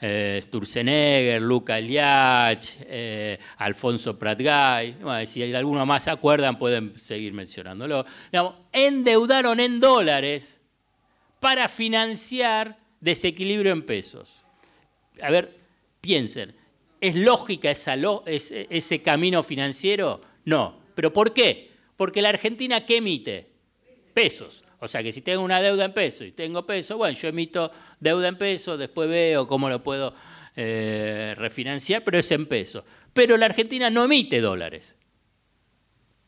[0.02, 2.65] eh, Sturzenegger, Luca Liach,
[3.58, 4.95] Alfonso Pratgay,
[5.28, 8.08] si alguno más se acuerdan pueden seguir mencionándolo.
[8.32, 10.60] Digamos, endeudaron en dólares
[11.39, 14.39] para financiar desequilibrio en pesos.
[15.21, 15.56] A ver,
[16.02, 16.56] piensen,
[17.01, 20.21] ¿Es lógica ese, camino financiero?
[20.45, 20.79] No.
[20.93, 21.71] ¿Pero por qué?
[21.97, 23.47] Porque la Argentina, ¿qué emite?
[24.13, 24.63] Pesos.
[24.79, 27.71] O sea que si tengo una deuda en pesos y tengo pesos, bueno, yo emito
[27.99, 30.13] deuda en pesos, después veo cómo lo puedo
[30.55, 32.83] eh, refinanciar, pero es en pesos.
[33.13, 34.95] Pero la Argentina no emite dólares.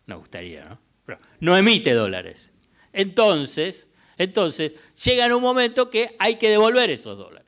[0.08, 0.80] Nos gustaría, ¿no?
[1.40, 2.52] No emite dólares.
[2.92, 7.43] Entonces, entonces, llega en un momento que hay que devolver esos dólares.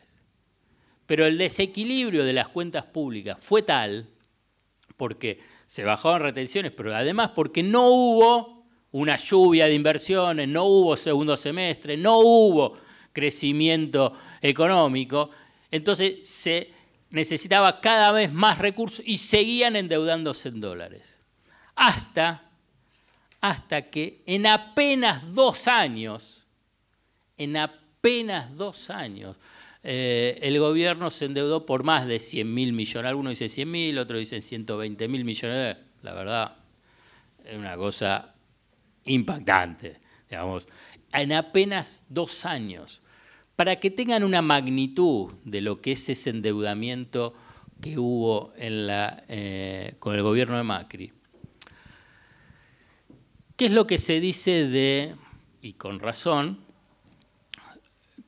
[1.05, 4.07] Pero el desequilibrio de las cuentas públicas fue tal,
[4.97, 10.95] porque se bajaron retenciones, pero además porque no hubo una lluvia de inversiones, no hubo
[10.95, 12.77] segundo semestre, no hubo
[13.11, 15.31] crecimiento económico,
[15.69, 16.71] entonces se
[17.09, 21.19] necesitaba cada vez más recursos y seguían endeudándose en dólares.
[21.75, 22.49] Hasta,
[23.41, 26.45] hasta que en apenas dos años,
[27.37, 29.35] en apenas dos años,
[29.87, 33.07] eh, el gobierno se endeudó por más de 100 mil millones.
[33.07, 35.77] Algunos dicen 100 mil, otros dicen 120 mil millones.
[36.01, 36.55] La verdad,
[37.45, 38.33] es una cosa
[39.03, 40.67] impactante, digamos.
[41.13, 43.03] En apenas dos años,
[43.55, 47.35] para que tengan una magnitud de lo que es ese endeudamiento
[47.79, 51.13] que hubo eh, con el gobierno de Macri.
[53.55, 55.13] ¿Qué es lo que se dice de,
[55.61, 56.64] y con razón,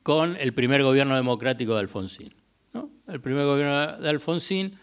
[0.08, 2.34] con el primer gobierno democrático de Alfonsín?
[3.10, 4.80] El primer gobierno de Alfonsín,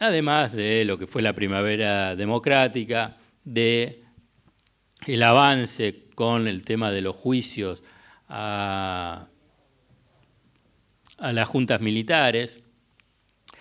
[0.00, 4.04] además de lo que fue la primavera democrática, de
[5.06, 7.82] el avance con el tema de los juicios
[8.28, 9.28] a,
[11.18, 12.60] las juntas militares,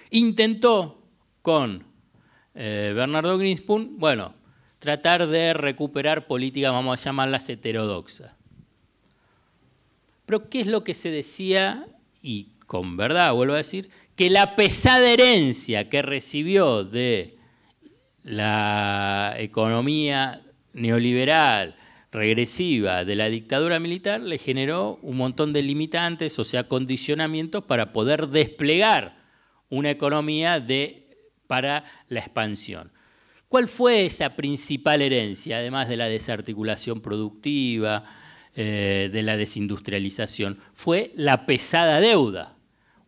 [0.10, 1.02] intentó
[1.42, 1.86] con
[2.56, 4.34] eh, Bernardo Greenspoon, bueno,
[4.80, 8.41] tratar de recuperar políticas, vamos a llamarlas heterodoxas.
[10.32, 11.86] Pero ¿qué es lo que se decía?
[12.22, 17.38] Y con verdad, vuelvo a decir, que la pesada herencia que recibió de
[18.24, 20.42] la economía
[20.72, 21.76] neoliberal,
[22.14, 27.92] regresiva de la dictadura militar le generó un montón de limitantes, o sea, condicionamientos para
[27.92, 29.18] poder desplegar
[29.68, 32.90] una economía de, para la expansión.
[33.50, 38.06] ¿Cuál fue esa principal herencia, además de la desarticulación productiva,
[38.56, 40.60] eh, de la desindustrialización?
[40.74, 42.56] Fue la pesada deuda.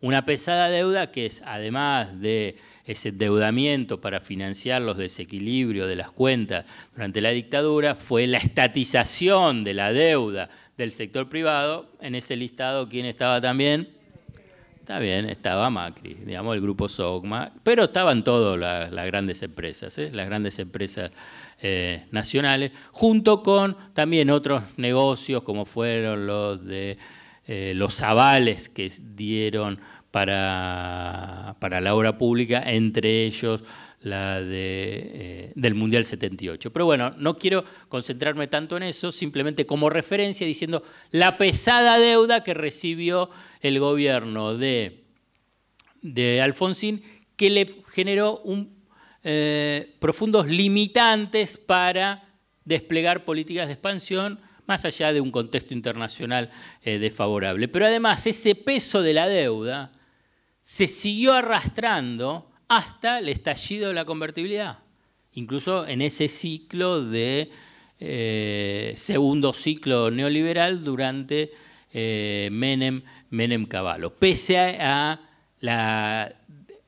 [0.00, 6.10] Una pesada deuda que es, además de ese endeudamiento para financiar los desequilibrios de las
[6.10, 11.88] cuentas durante la dictadura, fue la estatización de la deuda del sector privado.
[12.00, 13.88] En ese listado, ¿quién estaba también?
[14.84, 20.10] Está bien, estaba Macri, digamos, el grupo Sogma, pero estaban todas las, grandes empresas, ¿eh?
[20.12, 21.10] las grandes empresas
[21.60, 26.98] eh, nacionales, junto con también otros negocios como fueron los de
[27.46, 33.64] eh, los avales que dieron para, para, la obra pública, entre ellos
[34.00, 36.72] la de, del Mundial 78.
[36.72, 42.44] Pero bueno, no quiero concentrarme tanto en eso, simplemente como referencia diciendo la pesada deuda
[42.44, 45.04] que recibió el gobierno de,
[46.02, 47.02] de Alfonsín
[47.36, 48.40] que le generó
[49.26, 52.28] eh, profundos limitantes para
[52.62, 56.50] desplegar políticas de expansión más allá de un contexto internacional
[56.82, 57.68] eh, desfavorable.
[57.68, 59.92] Pero además ese peso de la deuda
[60.60, 64.80] se siguió arrastrando hasta el estallido de la convertibilidad,
[65.32, 67.50] incluso en ese ciclo de
[68.00, 71.50] eh, segundo ciclo neoliberal durante
[71.94, 75.20] Menem Menem Cavallo, pese a
[75.60, 76.43] la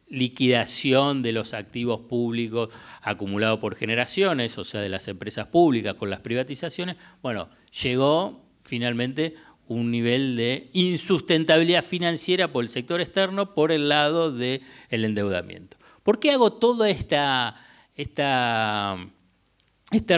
[0.08, 2.70] liquidación de los activos públicos
[3.02, 7.48] acumulados por generaciones, o sea, de las empresas públicas con las privatizaciones, bueno,
[7.82, 9.34] llegó finalmente
[9.68, 15.76] un nivel de insustentabilidad financiera por el sector externo por el lado del endeudamiento.
[16.02, 17.56] ¿Por qué hago todo esta,
[17.96, 18.28] este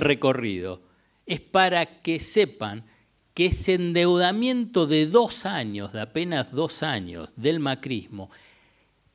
[0.00, 0.82] recorrido?
[1.24, 2.84] Es para que sepan
[3.32, 8.30] que ese endeudamiento de dos años, de apenas dos años del macrismo,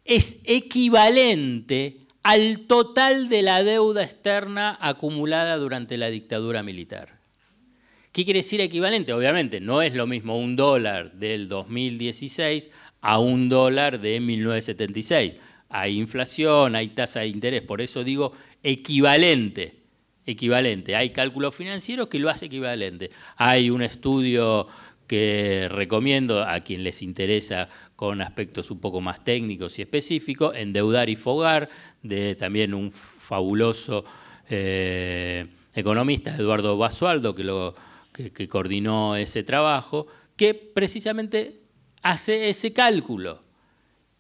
[0.05, 7.19] es equivalente al total de la deuda externa acumulada durante la dictadura militar.
[8.11, 9.11] ¿Qué quiere decir equivalente?
[9.11, 12.69] Obviamente no es lo mismo un dólar del 2016
[13.01, 15.35] a un dólar de 1976.
[15.69, 19.83] Hay inflación, hay tasa de interés, por eso digo equivalente
[20.25, 20.95] equivalente.
[20.95, 23.11] Hay cálculos financieros que lo hace equivalente.
[23.37, 24.67] Hay un estudio
[25.07, 31.09] que recomiendo a quien les interesa con aspectos un poco más técnicos y específicos, Endeudar
[31.09, 31.69] y Fogar,
[32.01, 34.03] de también un fabuloso
[34.49, 37.75] eh, economista, Eduardo Basualdo, que, lo,
[38.11, 41.61] que, coordinó ese trabajo, que precisamente
[42.01, 43.43] hace ese cálculo,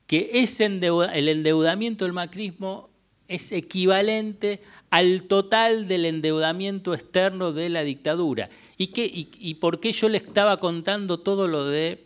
[0.07, 2.89] que ese el endeudamiento del macrismo
[3.27, 8.49] es equivalente al total del endeudamiento externo de la dictadura.
[8.77, 12.05] ¿Y, qué, y, por qué yo le estaba contando todo lo de,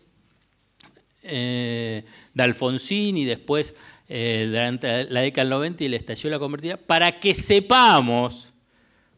[1.24, 2.03] eh,
[2.34, 3.76] de Alfonsín y después
[4.07, 6.78] eh, durante la década del 90 y le estalló la convertida?
[6.78, 8.53] Para que sepamos,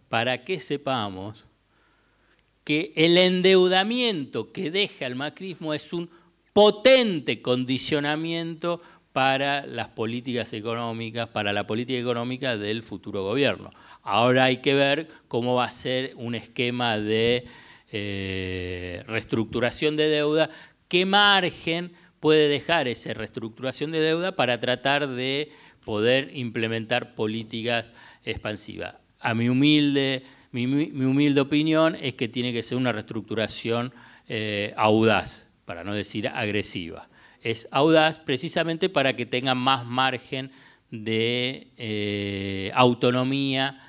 [0.09, 1.45] para que sepamos
[2.63, 6.09] que el endeudamiento que deja el macrismo es un
[6.53, 8.81] potente condicionamiento
[9.13, 13.71] para las políticas económicas, para la política económica del futuro gobierno.
[14.03, 17.45] Ahora hay que ver cómo va a ser un esquema de
[17.91, 20.49] eh, reestructuración de deuda,
[20.89, 25.51] qué margen puede dejar esa reestructuración de deuda para tratar de
[25.85, 27.89] poder implementar políticas
[28.25, 28.95] expansivas.
[29.21, 33.93] A mi humilde mi, humilde opinión es que tiene que ser una reestructuración
[34.27, 37.07] eh, audaz, para no decir agresiva.
[37.41, 40.51] Es audaz precisamente para que tenga más margen
[40.89, 43.79] de eh, autonomía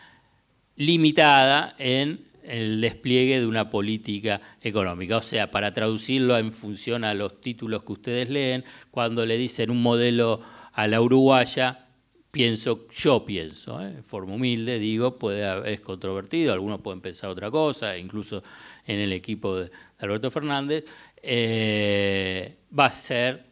[0.77, 5.17] limitada en el despliegue de una política económica.
[5.19, 9.71] O sea, para traducirlo en función a los títulos que ustedes leen, cuando le dicen
[9.71, 10.41] un modelo
[10.73, 11.87] a la uruguaya,
[12.31, 13.93] pienso, yo pienso, ¿eh?
[13.97, 18.43] en forma humilde, digo, puede, es controvertido, algunos pueden pensar otra cosa, incluso
[18.85, 20.85] en el equipo de Alberto Fernández,
[21.23, 23.45] eh, va a ser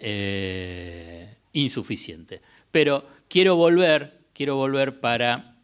[0.00, 2.40] eh, insuficiente.
[2.70, 5.56] Pero quiero volver, quiero volver para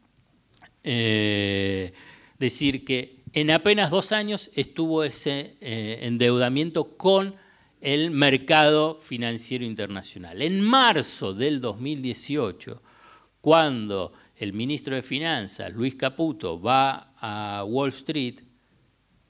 [2.39, 7.34] decir que en apenas dos años estuvo ese endeudamiento con
[7.80, 10.43] el mercado financiero internacional.
[10.43, 12.82] En marzo del 2018,
[13.41, 18.41] cuando el ministro de Finanzas, Luis Caputo, va a Wall Street,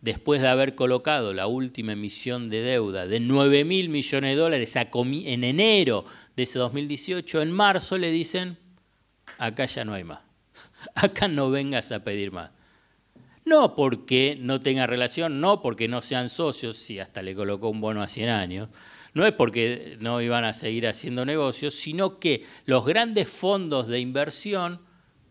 [0.01, 4.77] después de haber colocado la última emisión de deuda de 9 mil millones de dólares
[4.77, 6.05] en enero
[6.37, 8.57] de ese 2018, en marzo le dicen,
[9.39, 10.21] acá ya no hay más,
[10.95, 12.51] acá no vengas a pedir más.
[13.47, 17.81] No porque no tenga relación, no porque no sean socios, si hasta le colocó un
[17.81, 18.69] bono a 100 años,
[19.15, 24.01] no es porque no iban a seguir haciendo negocios, sino que los grandes fondos de
[24.01, 24.81] inversión,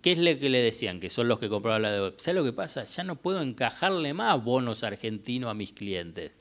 [0.02, 1.02] ¿qué es lo que le decían?
[1.02, 2.14] Que son los que compraban la deuda.
[2.16, 2.86] ¿Sabes lo que pasa?
[2.86, 6.32] Ya no puedo encajarle más bonos argentinos a mis clientes.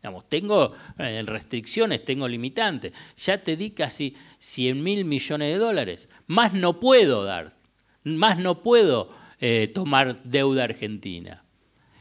[0.00, 2.92] Digamos, tengo eh, restricciones, tengo limitantes.
[3.16, 6.08] Ya te di casi 100 mil millones de dólares.
[6.28, 7.56] Más no puedo dar.
[8.04, 11.44] Más no puedo eh, tomar deuda argentina.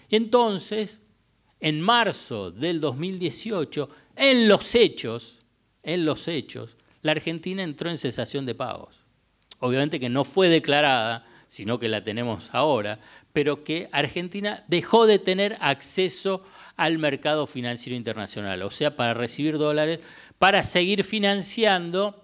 [0.09, 1.01] Entonces,
[1.59, 5.39] en marzo del 2018, en los hechos,
[5.83, 8.95] en los hechos, la Argentina entró en cesación de pagos.
[9.59, 13.01] Obviamente que no fue declarada, sino que la tenemos ahora,
[13.33, 16.45] pero que Argentina dejó de tener acceso
[16.77, 19.99] al mercado financiero internacional, o sea, para recibir dólares,
[20.39, 22.23] para seguir financiando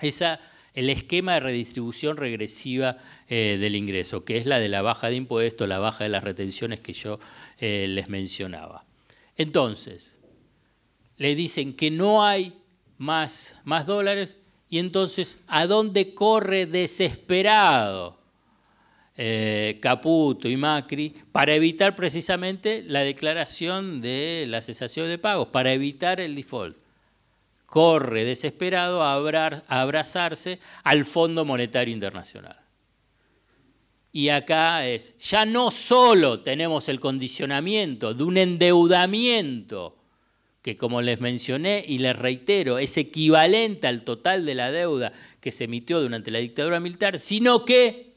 [0.00, 0.40] esa,
[0.74, 2.96] el esquema de redistribución regresiva
[3.32, 6.24] eh, del ingreso, que es la de la baja de impuestos, la baja de las
[6.24, 7.20] retenciones que yo
[7.58, 8.84] eh, les mencionaba.
[9.36, 10.18] Entonces,
[11.16, 12.54] le dicen que no hay
[12.98, 14.36] más, más dólares
[14.68, 18.18] y entonces, ¿a dónde corre desesperado
[19.16, 25.72] eh, Caputo y Macri para evitar precisamente la declaración de la cesación de pagos, para
[25.72, 26.76] evitar el default?
[27.66, 29.14] Corre desesperado a
[29.68, 32.59] abrazarse al Fondo Monetario Internacional.
[34.12, 39.96] Y acá es, ya no solo tenemos el condicionamiento de un endeudamiento,
[40.62, 45.52] que como les mencioné y les reitero, es equivalente al total de la deuda que
[45.52, 48.14] se emitió durante la dictadura militar, sino que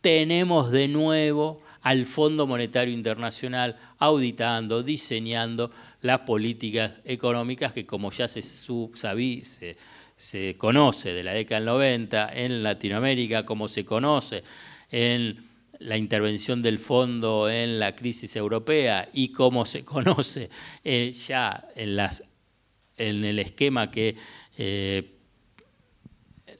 [0.00, 5.70] tenemos de nuevo al Fondo Monetario Internacional auditando, diseñando
[6.02, 9.76] las políticas económicas que como ya se, sabí, se,
[10.16, 14.44] se conoce de la década del 90 en Latinoamérica, como se conoce
[14.90, 15.48] en
[15.80, 20.50] la intervención del fondo en la crisis europea y cómo se conoce
[20.84, 24.16] eh, ya en, el esquema que
[24.56, 25.14] eh,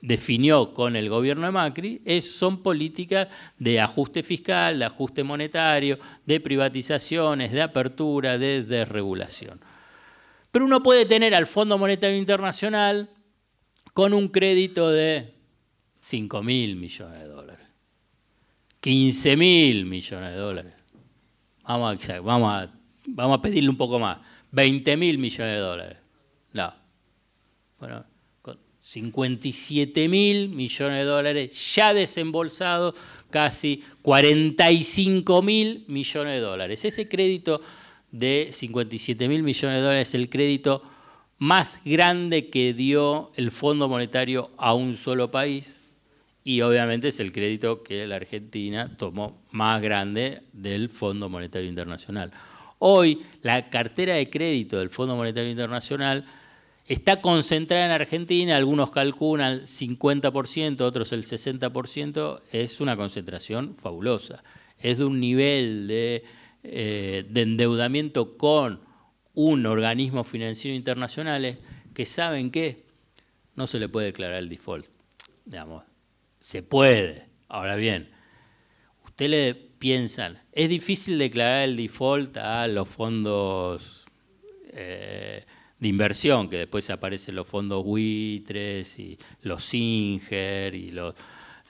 [0.00, 3.26] definió con el gobierno de Macri, son políticas
[3.58, 9.60] de ajuste fiscal, de ajuste monetario, de privatizaciones, de apertura, de desregulación.
[10.52, 13.10] Pero uno puede tener al Fondo Monetario Internacional
[13.92, 15.34] con un crédito de
[16.02, 17.67] 5 mil millones de dólares
[18.88, 20.72] 15 mil millones de dólares.
[21.62, 22.72] Vamos a, vamos, a,
[23.06, 24.16] vamos a pedirle un poco más.
[24.50, 25.98] 20 mil millones de dólares.
[26.54, 26.72] No.
[27.78, 28.06] Bueno,
[28.40, 32.94] con 57 mil millones de dólares ya desembolsados,
[33.28, 36.82] casi 45 mil millones de dólares.
[36.82, 37.60] Ese crédito
[38.10, 40.82] de 57 mil millones de dólares es el crédito
[41.36, 45.77] más grande que dio el Fondo Monetario a un solo país
[46.48, 52.32] y obviamente es el crédito que la Argentina tomó más grande del Fondo Monetario Internacional.
[52.78, 56.24] Hoy la cartera de crédito del Fondo Monetario Internacional
[56.86, 64.42] está concentrada en Argentina, algunos calculan 50%, otros el 60%, es una concentración fabulosa.
[64.78, 66.24] Es de un nivel de,
[66.62, 68.80] eh, de endeudamiento con
[69.34, 71.58] un organismo financiero internacional
[71.92, 72.86] que saben que
[73.54, 74.86] no se le puede declarar el default.
[75.44, 75.87] Digamos,
[76.48, 77.26] se puede.
[77.50, 78.08] Ahora bien,
[79.04, 84.06] usted le piensan, es difícil declarar el default a los fondos
[84.70, 85.44] eh,
[85.78, 91.14] de inversión, que después aparecen los fondos buitres y los Singer y los,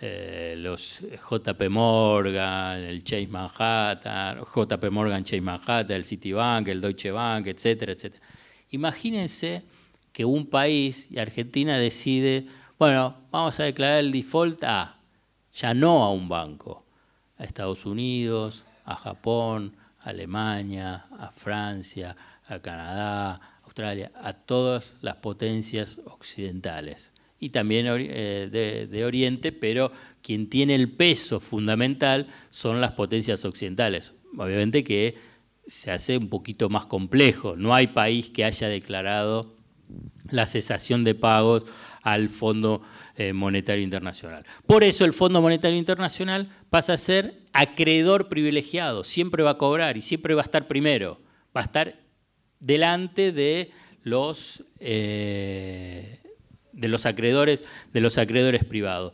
[0.01, 7.11] eh, los JP Morgan, el Chase Manhattan, JP Morgan, Chase Manhattan, el Citibank, el Deutsche
[7.11, 8.25] Bank, etcétera, etcétera.
[8.71, 9.65] Imagínense
[10.13, 12.47] que un país, y Argentina decide,
[12.79, 14.99] bueno, vamos a declarar el default a,
[15.53, 16.85] ya no a un banco,
[17.37, 22.17] a Estados Unidos, a Japón, a Alemania, a Francia,
[22.47, 30.51] a Canadá, Australia, a todas las potencias occidentales y también eh, de, Oriente, pero quien
[30.51, 34.13] tiene el peso fundamental son las potencias occidentales.
[34.37, 35.17] Obviamente que
[35.67, 37.57] se hace un poquito más complejo.
[37.57, 39.55] No hay país que haya declarado
[40.31, 41.65] la cesación de pagos
[42.13, 42.83] al Fondo
[43.17, 44.45] eh, Monetario Internacional.
[44.67, 49.97] Por eso el Fondo Monetario Internacional pasa a ser acreedor privilegiado, siempre va a cobrar
[49.97, 51.21] y siempre va a estar primero,
[51.57, 52.01] va a estar
[52.61, 53.71] delante de
[54.03, 56.21] los eh,
[56.73, 59.13] de los acreedores, de los acreedores privados.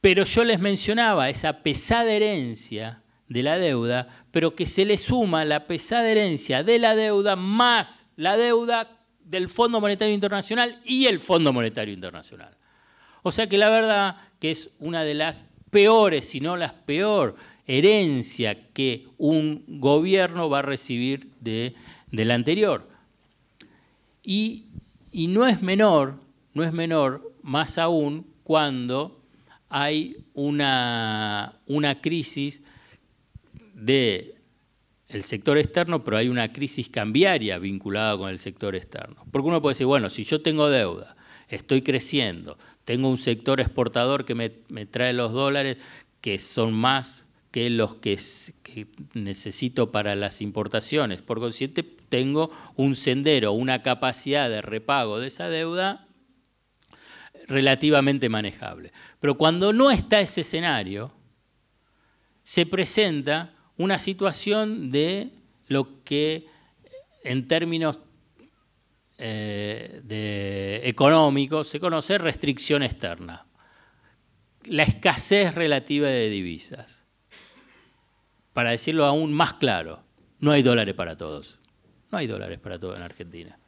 [0.00, 5.44] Pero yo les mencionaba esa pesada herencia de la deuda, pero que se le suma
[5.44, 8.99] la pesada herencia de la deuda más la deuda
[9.30, 12.56] del Fondo Monetario Internacional y el Fondo Monetario Internacional.
[13.22, 17.36] O sea que la verdad que es una de las peores, si no las peor,
[17.66, 21.74] herencia que un gobierno va a recibir de,
[22.10, 22.88] del anterior.
[24.22, 24.64] Y
[25.12, 26.20] y no es menor,
[26.54, 29.20] no es menor, más aún cuando
[29.68, 32.62] hay una, una crisis
[33.74, 34.34] del
[35.10, 39.24] el sector externo, pero hay una crisis cambiaria vinculada con el sector externo.
[39.30, 41.16] Porque uno puede decir, bueno, si yo tengo deuda,
[41.48, 45.78] estoy creciendo, tengo un sector exportador que me, me trae los dólares
[46.20, 48.18] que son más que los que,
[49.14, 51.22] necesito para las importaciones.
[51.22, 56.06] Por consiguiente, tengo un sendero, una capacidad de repago de esa deuda
[57.48, 58.92] relativamente manejable.
[59.18, 61.12] Pero cuando no está ese escenario,
[62.44, 65.30] se presenta una situación de
[65.66, 66.46] lo que
[67.24, 67.98] en términos
[69.16, 73.46] eh, económicos se conoce restricción externa,
[74.64, 77.04] la escasez relativa de divisas
[78.52, 80.02] para decirlo aún más claro,
[80.40, 81.58] no hay dólares para todos.
[82.12, 83.58] No hay dólares para todos en Argentina.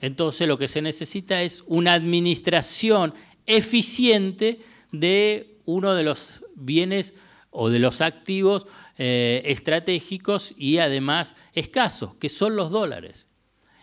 [0.00, 3.12] Entonces lo que se necesita es una administración
[3.44, 4.60] eficiente
[4.92, 7.14] de uno de los bienes
[7.50, 8.66] o de los activos
[9.02, 13.28] eh, estratégicos y además escasos, que son los dólares.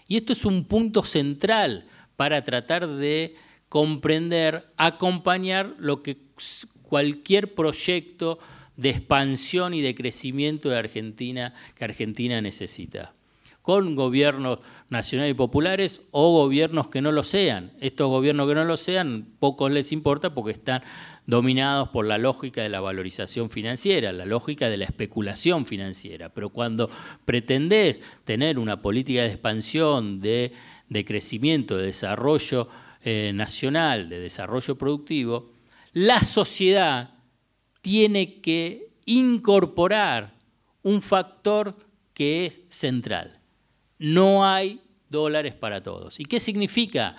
[0.07, 3.33] Y esto es un punto central para tratar de
[3.67, 6.19] comprender, acompañar lo que
[6.83, 8.37] cualquier proyecto
[8.75, 13.15] de expansión y de crecimiento de Argentina que Argentina necesita,
[13.63, 14.59] con gobiernos
[14.91, 17.71] nacionales y populares o gobiernos que no lo sean.
[17.81, 20.83] Estos gobiernos que no lo sean, pocos les importa porque están
[21.27, 26.29] dominados por la lógica de la valorización financiera, la lógica de la especulación financiera.
[26.29, 26.89] Pero cuando
[27.25, 30.53] pretendés tener una política de expansión, de,
[31.05, 32.69] crecimiento, de desarrollo
[33.01, 35.51] eh, nacional, de desarrollo productivo,
[35.91, 37.13] la sociedad
[37.81, 40.33] tiene que incorporar
[40.83, 41.75] un factor
[42.13, 43.41] que es central.
[43.99, 46.21] No hay dólares para todos.
[46.21, 47.17] ¿Y qué significa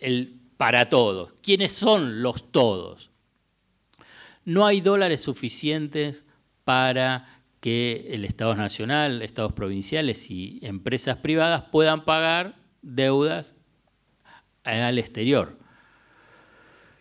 [0.00, 1.34] el para todos?
[1.42, 3.11] ¿Quiénes son los todos?
[4.44, 6.24] No hay dólares suficientes
[6.64, 13.54] para que el Estado Nacional, Estados provinciales y empresas privadas puedan pagar deudas
[14.64, 15.58] al exterior.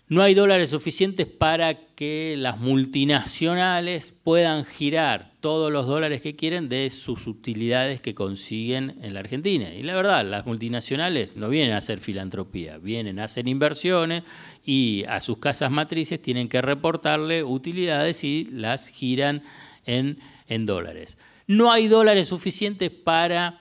[0.07, 6.67] No hay dólares suficientes para que las multinacionales puedan girar todos los dólares que quieren
[6.67, 9.71] de sus utilidades que consiguen en la Argentina.
[9.71, 14.23] Y la verdad, las multinacionales no vienen a hacer filantropía, vienen a hacer inversiones
[14.65, 19.43] y a sus casas matrices tienen que reportarle utilidades y las giran
[19.85, 20.17] en,
[20.65, 21.19] dólares.
[21.45, 23.59] No hay dólares suficientes para,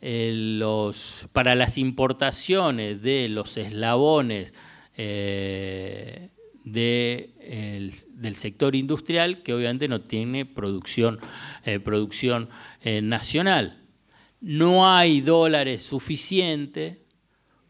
[0.00, 4.54] eh, los, para las importaciones de los eslabones
[4.96, 6.30] eh,
[6.64, 11.18] del sector industrial que obviamente no tiene producción,
[11.64, 12.48] eh, producción
[12.82, 13.82] eh, nacional.
[14.40, 16.98] No hay dólares suficientes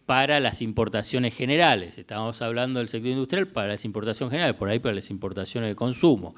[0.07, 1.97] para las importaciones generales.
[1.99, 5.77] Estamos hablando del sector industrial para las importaciones generales, por ahí para las importaciones de
[5.77, 6.35] consumo.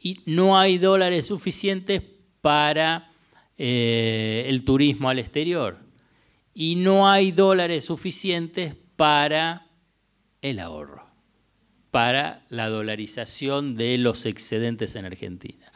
[0.00, 2.02] Y no hay dólares suficientes
[2.40, 3.10] para
[3.56, 5.78] el turismo al exterior.
[6.54, 9.66] Y no hay dólares suficientes para
[10.40, 11.07] el ahorro
[11.90, 15.72] para la dolarización de los excedentes en Argentina.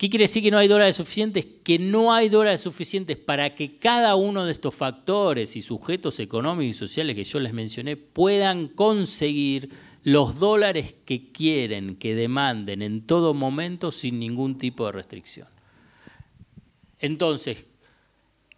[0.00, 1.46] ¿Qué quiere decir que no hay dólares suficientes?
[1.62, 6.76] Que no hay dólares suficientes para que cada uno de estos factores y sujetos económicos
[6.76, 9.68] y sociales que yo les mencioné puedan conseguir
[10.02, 15.48] los dólares que quieren, que demanden en todo momento sin ningún tipo de restricción.
[16.98, 17.66] Entonces,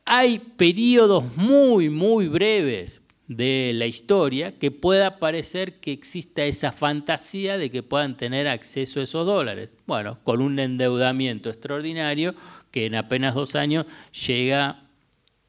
[0.04, 7.56] hay periodos muy, muy breves de la historia que pueda parecer que exista esa fantasía
[7.56, 9.70] de que puedan tener acceso a esos dólares.
[9.86, 12.34] Bueno, con un endeudamiento extraordinario
[12.70, 13.86] que en apenas dos años
[14.26, 14.84] llega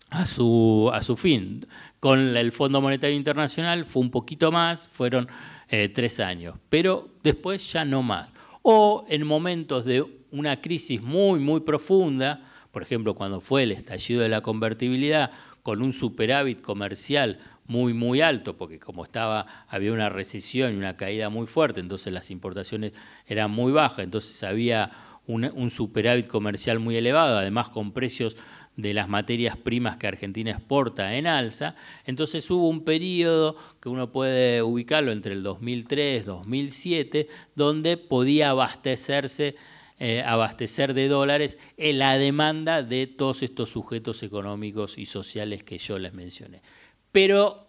[0.10, 1.66] a su, a su fin.
[2.00, 5.28] Con el Fondo Monetario Internacional fue un poquito más, fueron
[5.70, 8.32] eh, tres años, pero después ya no más.
[8.62, 14.22] O en momentos de una crisis muy, muy profunda, por ejemplo, cuando fue el estallido
[14.22, 15.32] de la convertibilidad,
[15.64, 20.98] con un superávit comercial muy, muy alto, porque como estaba, había una recesión y una
[20.98, 22.94] caída muy fuerte, entonces las importaciones
[23.26, 24.92] eran muy bajas, entonces había
[25.26, 28.36] un, superávit comercial muy elevado, además con precios
[28.76, 34.12] de las materias primas que Argentina exporta en alza, entonces hubo un periodo que uno
[34.12, 39.56] puede ubicarlo entre el 2003 2007, donde podía abastecerse
[40.00, 45.78] eh, abastecer de dólares en la demanda de todos estos sujetos económicos y sociales que
[45.78, 46.62] yo les mencioné.
[47.14, 47.66] Pero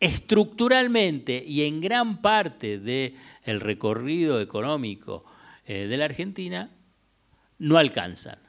[0.00, 5.24] estructuralmente y en gran parte del recorrido económico
[5.64, 6.68] eh, de la Argentina
[7.60, 8.40] no alcanzan.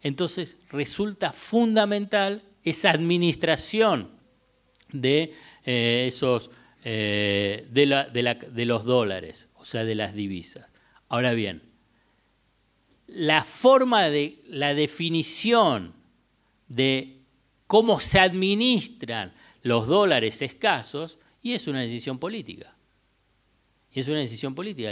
[0.00, 4.08] Entonces resulta fundamental esa administración
[4.90, 5.34] de
[5.66, 6.50] eh, esos
[6.82, 7.66] de,
[8.52, 10.66] de los dólares, o sea, de las divisas.
[11.08, 11.62] Ahora bien,
[13.06, 15.94] la forma de la definición
[16.68, 17.20] de
[17.66, 19.32] cómo se administran
[19.66, 22.76] los dólares escasos y es una decisión política.
[23.92, 24.90] Y es una decisión política.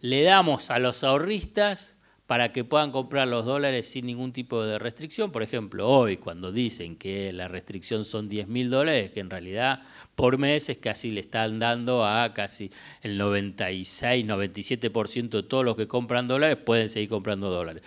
[0.00, 1.96] le damos a los ahorristas
[2.28, 5.32] para que puedan comprar los dólares sin ningún tipo de restricción.
[5.32, 9.82] Por ejemplo, hoy cuando dicen que la restricción son 10 mil dólares, que en realidad
[10.14, 12.70] por mes es casi le están dando a casi
[13.02, 17.82] el 96, 97% de todos los que compran dólares pueden seguir comprando dólares.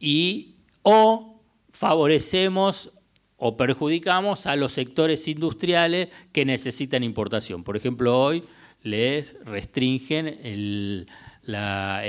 [0.00, 2.93] Y o favorecemos
[3.46, 7.62] o perjudicamos a los sectores industriales que necesitan importación.
[7.62, 8.42] Por ejemplo, hoy
[8.82, 11.06] les restringen el,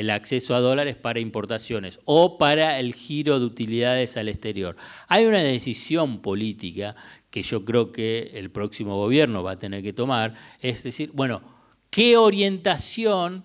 [0.10, 4.78] acceso a dólares para importaciones o para el giro de utilidades al exterior.
[5.10, 6.96] Hay una decisión política
[7.30, 11.42] que yo creo que el próximo gobierno va a tener que tomar, es decir, bueno,
[11.90, 13.44] ¿qué orientación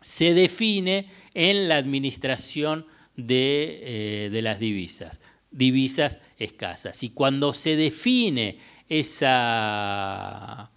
[0.00, 2.84] se define en la administración
[3.14, 3.78] de,
[4.26, 5.20] eh, de las divisas?
[5.56, 7.02] Divisas escasas.
[7.02, 10.70] Y cuando se define esa,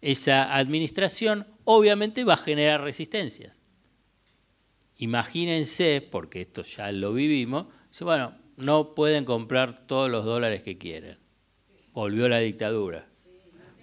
[0.00, 3.56] esa administración, obviamente va a generar resistencias.
[4.98, 7.66] Imagínense, porque esto ya lo vivimos,
[8.00, 11.18] bueno, no pueden comprar todos los dólares que quieren.
[11.92, 13.06] Volvió la dictadura.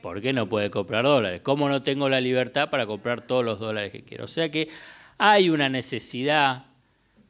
[0.02, 1.42] ¿Por qué no puede comprar dólares?
[1.42, 4.26] ¿Cómo no tengo la libertad para comprar todos los dólares que quiero?
[4.26, 4.70] O sea que
[5.18, 6.66] hay una necesidad,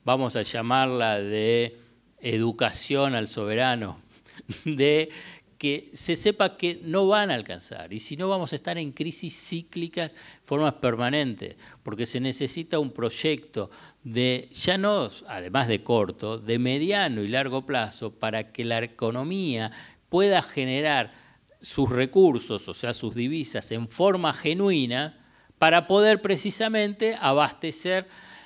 [0.03, 1.82] vamos a llamarla de
[2.23, 3.99] educación al soberano,
[4.65, 5.09] de
[5.57, 7.93] que se sepa que no van a alcanzar.
[7.93, 10.13] Y si no vamos a estar en crisis cíclicas
[10.43, 13.69] formas permanentes, porque se necesita un proyecto
[14.03, 19.71] de, ya no, además de corto, de mediano y largo plazo para que la economía
[20.09, 21.13] pueda generar
[21.61, 25.17] sus recursos, o sea, sus divisas, en forma genuina
[25.57, 28.05] para poder precisamente abastecer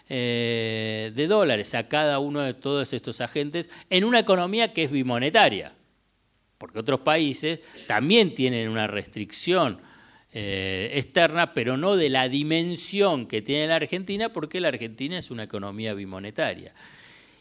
[0.09, 4.91] eh, de dólares a cada uno de todos estos agentes en una economía que es
[4.91, 5.73] bimonetaria
[6.57, 9.79] porque otros países también tienen una restricción
[10.33, 15.31] eh, externa, pero no de la dimensión que tiene la Argentina, porque la Argentina es
[15.31, 16.73] una economía bimonetaria.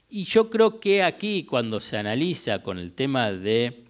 [0.09, 3.85] Y yo creo que aquí, cuando se analiza con el tema de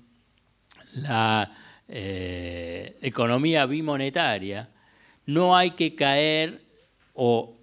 [0.94, 1.56] la
[1.88, 4.70] eh, economía bimonetaria,
[5.26, 6.62] no hay que caer,
[7.14, 7.55] o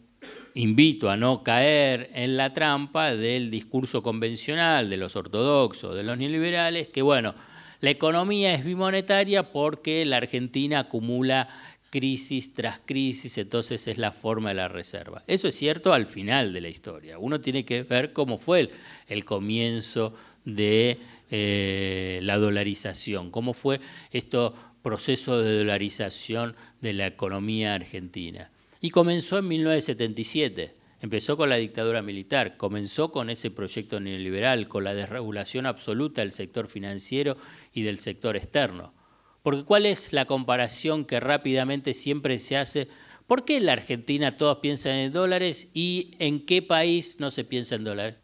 [0.55, 6.17] invito a no caer en la trampa del discurso convencional de los ortodoxos, de los
[6.17, 7.33] neoliberales, que bueno,
[7.81, 11.49] la economía es bimonetaria porque la Argentina acumula
[11.89, 15.21] crisis tras crisis, entonces es la forma de la reserva.
[15.27, 17.19] Eso es cierto al final de la historia.
[17.19, 18.71] Uno tiene que ver cómo fue
[19.07, 20.97] el, comienzo de
[21.29, 23.79] eh, la dolarización, cómo fue
[24.11, 24.37] este
[24.81, 28.49] proceso de dolarización de la economía argentina.
[28.83, 34.85] Y comenzó en 1977 Empezó con la dictadura militar, comenzó con ese proyecto neoliberal, con
[34.85, 37.35] la desregulación absoluta del sector financiero
[37.73, 38.93] y del sector externo.
[39.41, 42.87] Porque ¿cuál es la comparación que rápidamente siempre se hace?
[43.27, 47.43] ¿Por qué en la Argentina todos piensan en dólares y en qué país no se
[47.43, 48.15] piensa en dólares?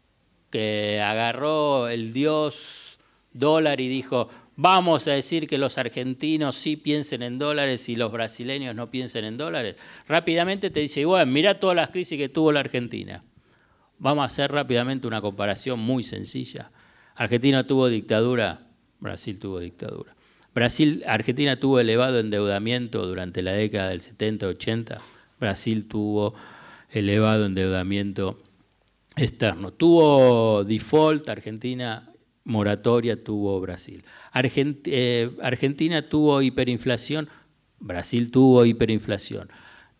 [0.48, 2.98] Que agarró el dios
[3.34, 4.30] dólar y dijo,
[4.62, 9.24] Vamos a decir que los argentinos sí piensen en dólares y los brasileños no piensen
[9.24, 9.76] en dólares.
[10.06, 13.24] Rápidamente te dice, bueno, mira todas las crisis que tuvo la Argentina.
[13.98, 16.70] Vamos a hacer rápidamente una comparación muy sencilla.
[17.14, 18.66] Argentina tuvo dictadura,
[18.98, 20.14] Brasil tuvo dictadura.
[20.54, 24.98] Brasil, Argentina tuvo elevado endeudamiento durante la década del 70-80.
[25.38, 26.34] Brasil tuvo
[26.90, 28.42] elevado endeudamiento
[29.16, 29.72] externo.
[29.72, 32.09] Tuvo default, Argentina
[32.50, 34.04] moratoria tuvo Brasil.
[34.34, 37.28] Eh, Argentina tuvo hiperinflación,
[37.78, 39.48] Brasil tuvo hiperinflación.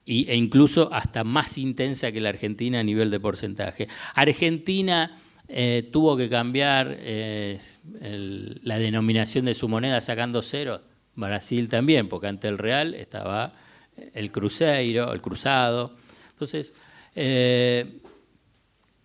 [0.07, 3.87] e incluso hasta más intensa que la Argentina a nivel de porcentaje.
[4.15, 7.61] Argentina eh, tuvo que cambiar eh,
[8.63, 10.83] la denominación de su moneda sacando cero.
[11.15, 13.53] Brasil también, porque ante el real estaba
[14.15, 15.97] el cruceiro, el cruzado.
[16.31, 16.73] Entonces,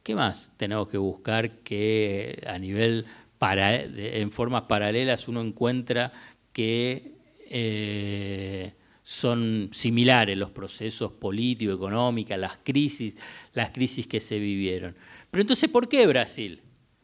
[0.05, 3.07] ¿Qué más tenemos que buscar que a nivel,
[3.39, 6.11] en formas paralelas, uno encuentra
[6.51, 7.13] que
[7.49, 8.73] eh,
[9.03, 13.17] son similares los procesos políticos, económicos, las crisis,
[13.53, 14.95] las crisis que se vivieron?
[15.31, 16.61] Pero entonces, ¿por qué Brasil?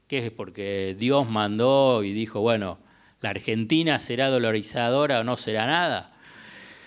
[0.07, 2.79] ¿Qué es porque Dios mandó y dijo, bueno,
[3.21, 6.17] la Argentina será dolarizadora o no será nada?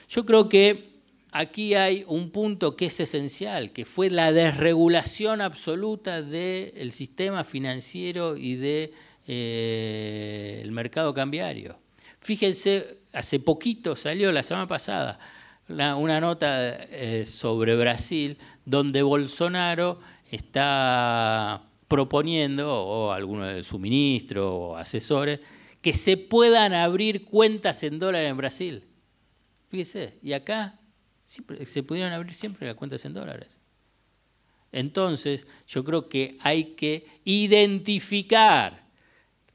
[0.09, 0.95] Yo creo que
[1.33, 8.37] aquí hay un punto que es esencial, que fue la desregulación absoluta del sistema financiero
[8.37, 8.93] y de,
[9.27, 11.79] eh, mercado cambiario.
[12.21, 15.19] Fíjense, hace poquito salió, la semana pasada,
[15.69, 20.01] una, nota eh, sobre Brasil donde Bolsonaro
[20.31, 25.41] está proponiendo, o alguno de sus ministros o asesores,
[25.81, 28.85] que se puedan abrir cuentas en dólares en Brasil.
[29.69, 30.79] Fíjese, y acá
[31.25, 33.59] se pudieron abrir siempre las cuentas en dólares.
[34.73, 38.84] Entonces, yo creo que hay que identificar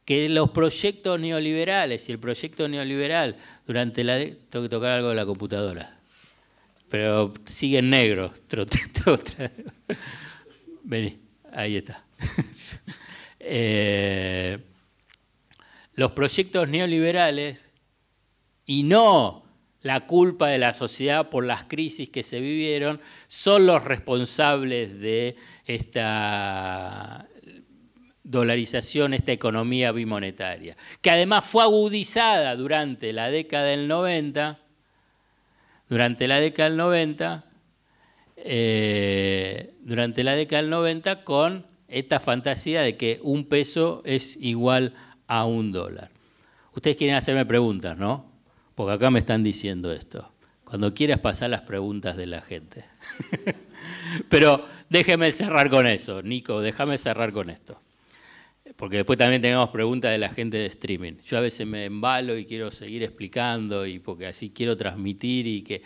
[0.09, 3.37] que los proyectos neoliberales y el proyecto neoliberal
[3.67, 4.17] durante la...
[4.17, 5.99] Tengo que tocar algo de la computadora,
[6.89, 8.33] pero sigue en negro.
[10.83, 11.19] Vení,
[11.53, 12.03] ahí está.
[13.41, 14.59] Eh,
[15.93, 17.71] los proyectos neoliberales
[18.65, 19.45] y no
[19.81, 25.37] la culpa de la sociedad por las crisis que se vivieron, son los responsables de
[25.65, 27.27] esta
[28.29, 34.59] dolarización, esta economía bimonetaria, que además fue agudizada durante la década del 90,
[35.89, 37.45] durante la década del 90,
[38.37, 44.93] eh, durante la década del 90 con esta fantasía de que un peso es igual
[45.27, 46.11] a un dólar.
[46.75, 48.29] Ustedes quieren hacerme preguntas, ¿no?
[48.79, 50.31] porque acá me están diciendo esto.
[50.63, 52.85] Cuando quieras pasar las preguntas de la gente.
[54.29, 57.77] Pero déjeme cerrar con eso, Nico, déjame cerrar con esto.
[58.75, 61.13] Porque después también tenemos preguntas de la gente de streaming.
[61.25, 65.61] Yo a veces me embalo y quiero seguir explicando y porque así quiero transmitir y
[65.61, 65.81] que,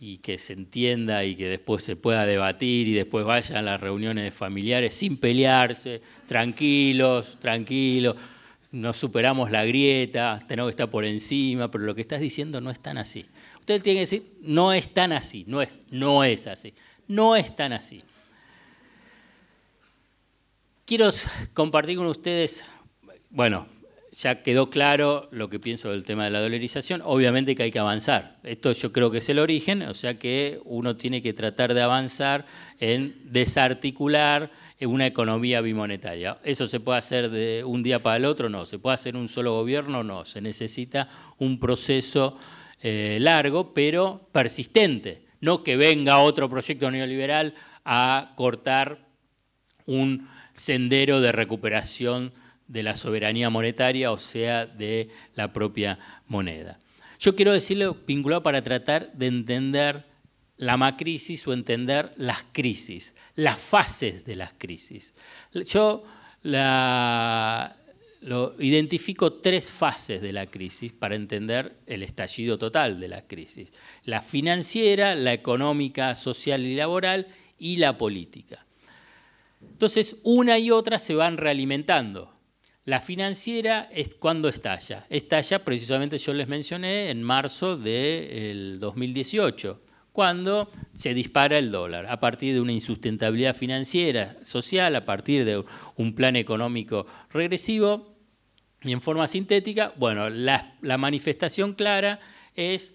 [0.00, 3.80] y que se entienda y que después se pueda debatir y después vayan a las
[3.80, 8.16] reuniones familiares sin pelearse, tranquilos, tranquilos
[8.72, 12.70] no superamos la grieta, tenemos que estar por encima, pero lo que estás diciendo no
[12.70, 13.26] es tan así.
[13.60, 16.74] Usted tiene que decir, no es tan así, no es, no es así,
[17.06, 18.02] no es tan así.
[20.92, 21.10] Quiero
[21.54, 22.66] compartir con ustedes,
[23.30, 23.66] bueno,
[24.12, 27.78] ya quedó claro lo que pienso del tema de la dolarización, obviamente que hay que
[27.78, 28.36] avanzar.
[28.42, 31.80] Esto yo creo que es el origen, o sea que uno tiene que tratar de
[31.80, 32.44] avanzar
[32.78, 34.50] en desarticular
[34.82, 36.36] una economía bimonetaria.
[36.44, 38.50] ¿Eso se puede hacer de un día para el otro?
[38.50, 38.66] No.
[38.66, 40.04] ¿Se puede hacer un solo gobierno?
[40.04, 40.26] No.
[40.26, 42.38] Se necesita un proceso
[42.82, 45.24] eh, largo, pero persistente.
[45.40, 49.08] No que venga otro proyecto neoliberal a cortar
[49.86, 52.32] un sendero de recuperación
[52.68, 56.78] de la soberanía monetaria, o sea, de la propia moneda.
[57.18, 60.06] Yo quiero decirle vinculado para tratar de entender
[60.56, 65.14] la macrisis o entender las crisis, las fases de las crisis.
[65.52, 66.04] Yo
[66.42, 67.70] lo,
[68.60, 73.72] identifico tres fases de la crisis para entender el estallido total de la crisis.
[74.04, 77.28] La financiera, la económica, social y laboral
[77.58, 78.64] y la política.
[79.70, 82.32] Entonces, una y otra se van realimentando.
[82.84, 85.06] La financiera es cuando estalla.
[85.08, 89.80] Estalla, precisamente yo les mencioné, en marzo del 2018
[90.12, 95.64] cuando se dispara el dólar, a partir de una insustentabilidad financiera, social, a partir de
[95.96, 98.14] un plan económico regresivo
[98.82, 102.20] y en forma sintética, bueno, la, manifestación clara
[102.54, 102.94] es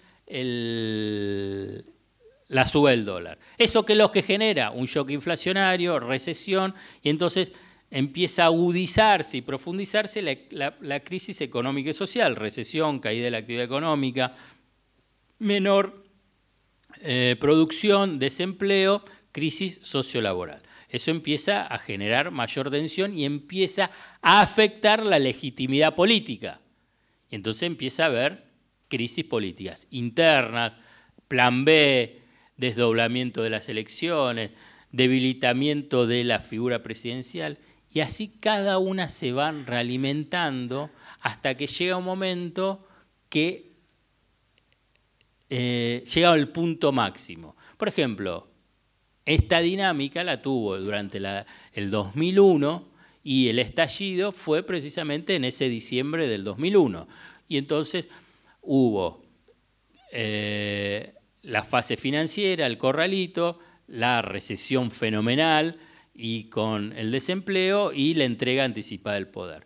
[2.47, 3.39] la suba del dólar.
[3.57, 7.51] Eso que es lo que genera un shock inflacionario, recesión, y entonces
[7.89, 13.65] empieza a agudizarse y profundizarse la, crisis económica y social, recesión, caída de la actividad
[13.65, 14.35] económica,
[15.39, 16.03] menor
[17.01, 20.61] eh, producción, desempleo, crisis sociolaboral.
[20.89, 23.91] Eso empieza a generar mayor tensión y empieza
[24.21, 26.61] a afectar la legitimidad política.
[27.29, 28.45] Y entonces empieza a haber
[28.87, 30.73] crisis políticas internas,
[31.27, 32.21] plan B,
[32.57, 34.51] desdoblamiento de las elecciones,
[34.91, 37.59] debilitamiento de la figura presidencial.
[37.91, 40.89] Y así cada una se van realimentando
[41.21, 42.85] hasta que llega un momento
[43.29, 43.71] que
[45.49, 47.55] eh, llega al punto máximo.
[47.77, 48.47] Por ejemplo,
[49.25, 51.19] esta dinámica la tuvo durante
[51.73, 52.87] el 2001
[53.23, 57.07] y el estallido fue precisamente en ese diciembre del 2001.
[57.49, 58.09] Y entonces
[58.61, 59.23] hubo
[60.11, 61.13] eh,
[61.43, 65.79] la fase financiera, el corralito, la recesión fenomenal
[66.13, 69.65] y con el desempleo y la entrega anticipada del poder.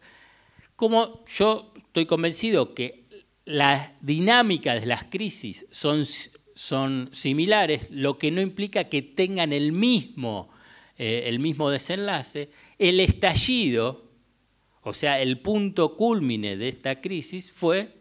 [0.75, 3.05] Como yo estoy convencido que
[3.45, 6.05] la dinámica de las crisis son,
[6.55, 10.49] son similares, lo que no implica que tengan el mismo,
[10.97, 14.09] eh, el mismo desenlace, el estallido,
[14.83, 17.93] o sea, el punto culmine de esta crisis fue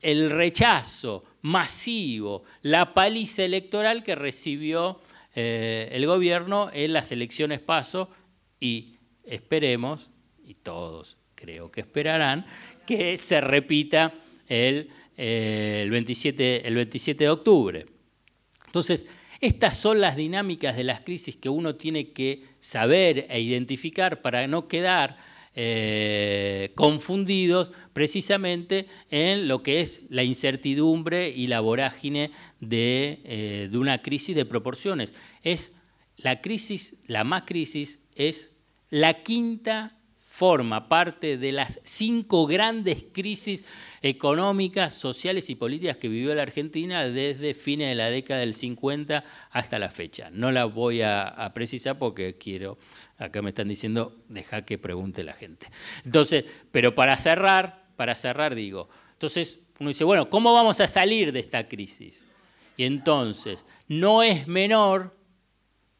[0.00, 5.02] el rechazo masivo, la paliza electoral que recibió
[5.34, 8.08] eh, el gobierno en las elecciones paso
[8.58, 10.08] y esperemos,
[10.42, 12.46] y todos creo que esperarán,
[12.86, 14.14] que se repita
[14.48, 14.88] el,
[15.18, 17.86] eh, el, 27, el 27 de octubre.
[18.64, 19.04] Entonces,
[19.38, 24.46] estas son las dinámicas de las crisis que uno tiene que saber e identificar para
[24.46, 25.18] no quedar
[25.54, 33.78] eh, confundidos precisamente en lo que es la incertidumbre y la vorágine de, eh, de
[33.78, 35.14] una crisis de proporciones.
[35.42, 35.72] Es
[36.16, 38.52] la crisis, la más crisis, es
[38.90, 39.96] la quinta
[40.34, 43.64] forma parte de las cinco grandes crisis
[44.06, 49.24] económicas, sociales y políticas que vivió la Argentina desde fines de la década del 50
[49.50, 50.30] hasta la fecha.
[50.30, 52.76] No la voy a precisar porque quiero
[53.18, 55.68] Acá me están diciendo, deja que pregunte la gente.
[56.04, 61.32] Entonces, pero para cerrar, para cerrar digo, entonces uno dice, bueno, ¿cómo vamos a salir
[61.32, 62.26] de esta crisis?
[62.76, 65.16] Y entonces, no es menor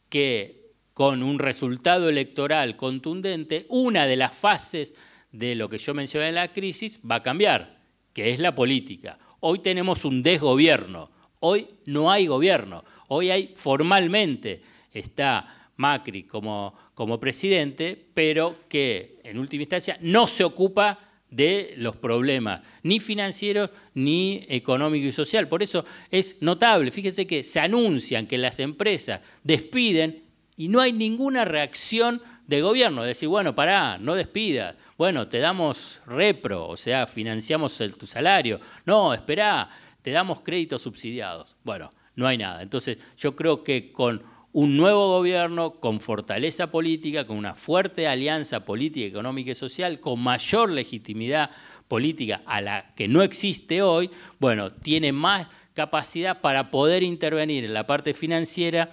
[0.09, 4.95] que con un resultado electoral contundente, una de las fases
[5.31, 7.74] de lo que yo mencioné en la crisis va a cambiar,
[8.15, 9.19] que es la política.
[9.41, 11.11] Hoy tenemos un desgobierno,
[11.41, 19.39] hoy no hay gobierno, hoy hay formalmente, está Macri como, como presidente, pero que en
[19.39, 20.99] última instancia no se ocupa
[21.29, 25.49] de los problemas, ni financieros ni económico y social.
[25.49, 30.23] Por eso es notable, fíjense que se anuncian que las empresas despiden
[30.57, 35.39] y no hay ninguna reacción del gobierno, de decir, bueno, pará, no despidas, bueno, te
[35.39, 39.69] damos repro, o sea, financiamos tu salario, no, esperá,
[40.03, 41.57] te damos créditos subsidiados.
[41.65, 42.63] Bueno, no hay nada.
[42.63, 44.23] Entonces, yo creo que con
[44.53, 50.21] un nuevo gobierno con fortaleza política, con una fuerte alianza política, económica y social, con
[50.21, 51.51] mayor legitimidad
[51.89, 57.75] política a la que no existe hoy, bueno, tiene más capacidad para poder intervenir en
[57.75, 58.93] la parte financiera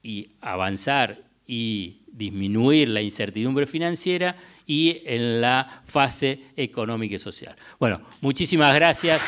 [0.00, 4.36] y avanzar y disminuir la incertidumbre financiera
[4.68, 7.56] y en la fase económica y social.
[7.80, 9.20] Bueno, muchísimas gracias.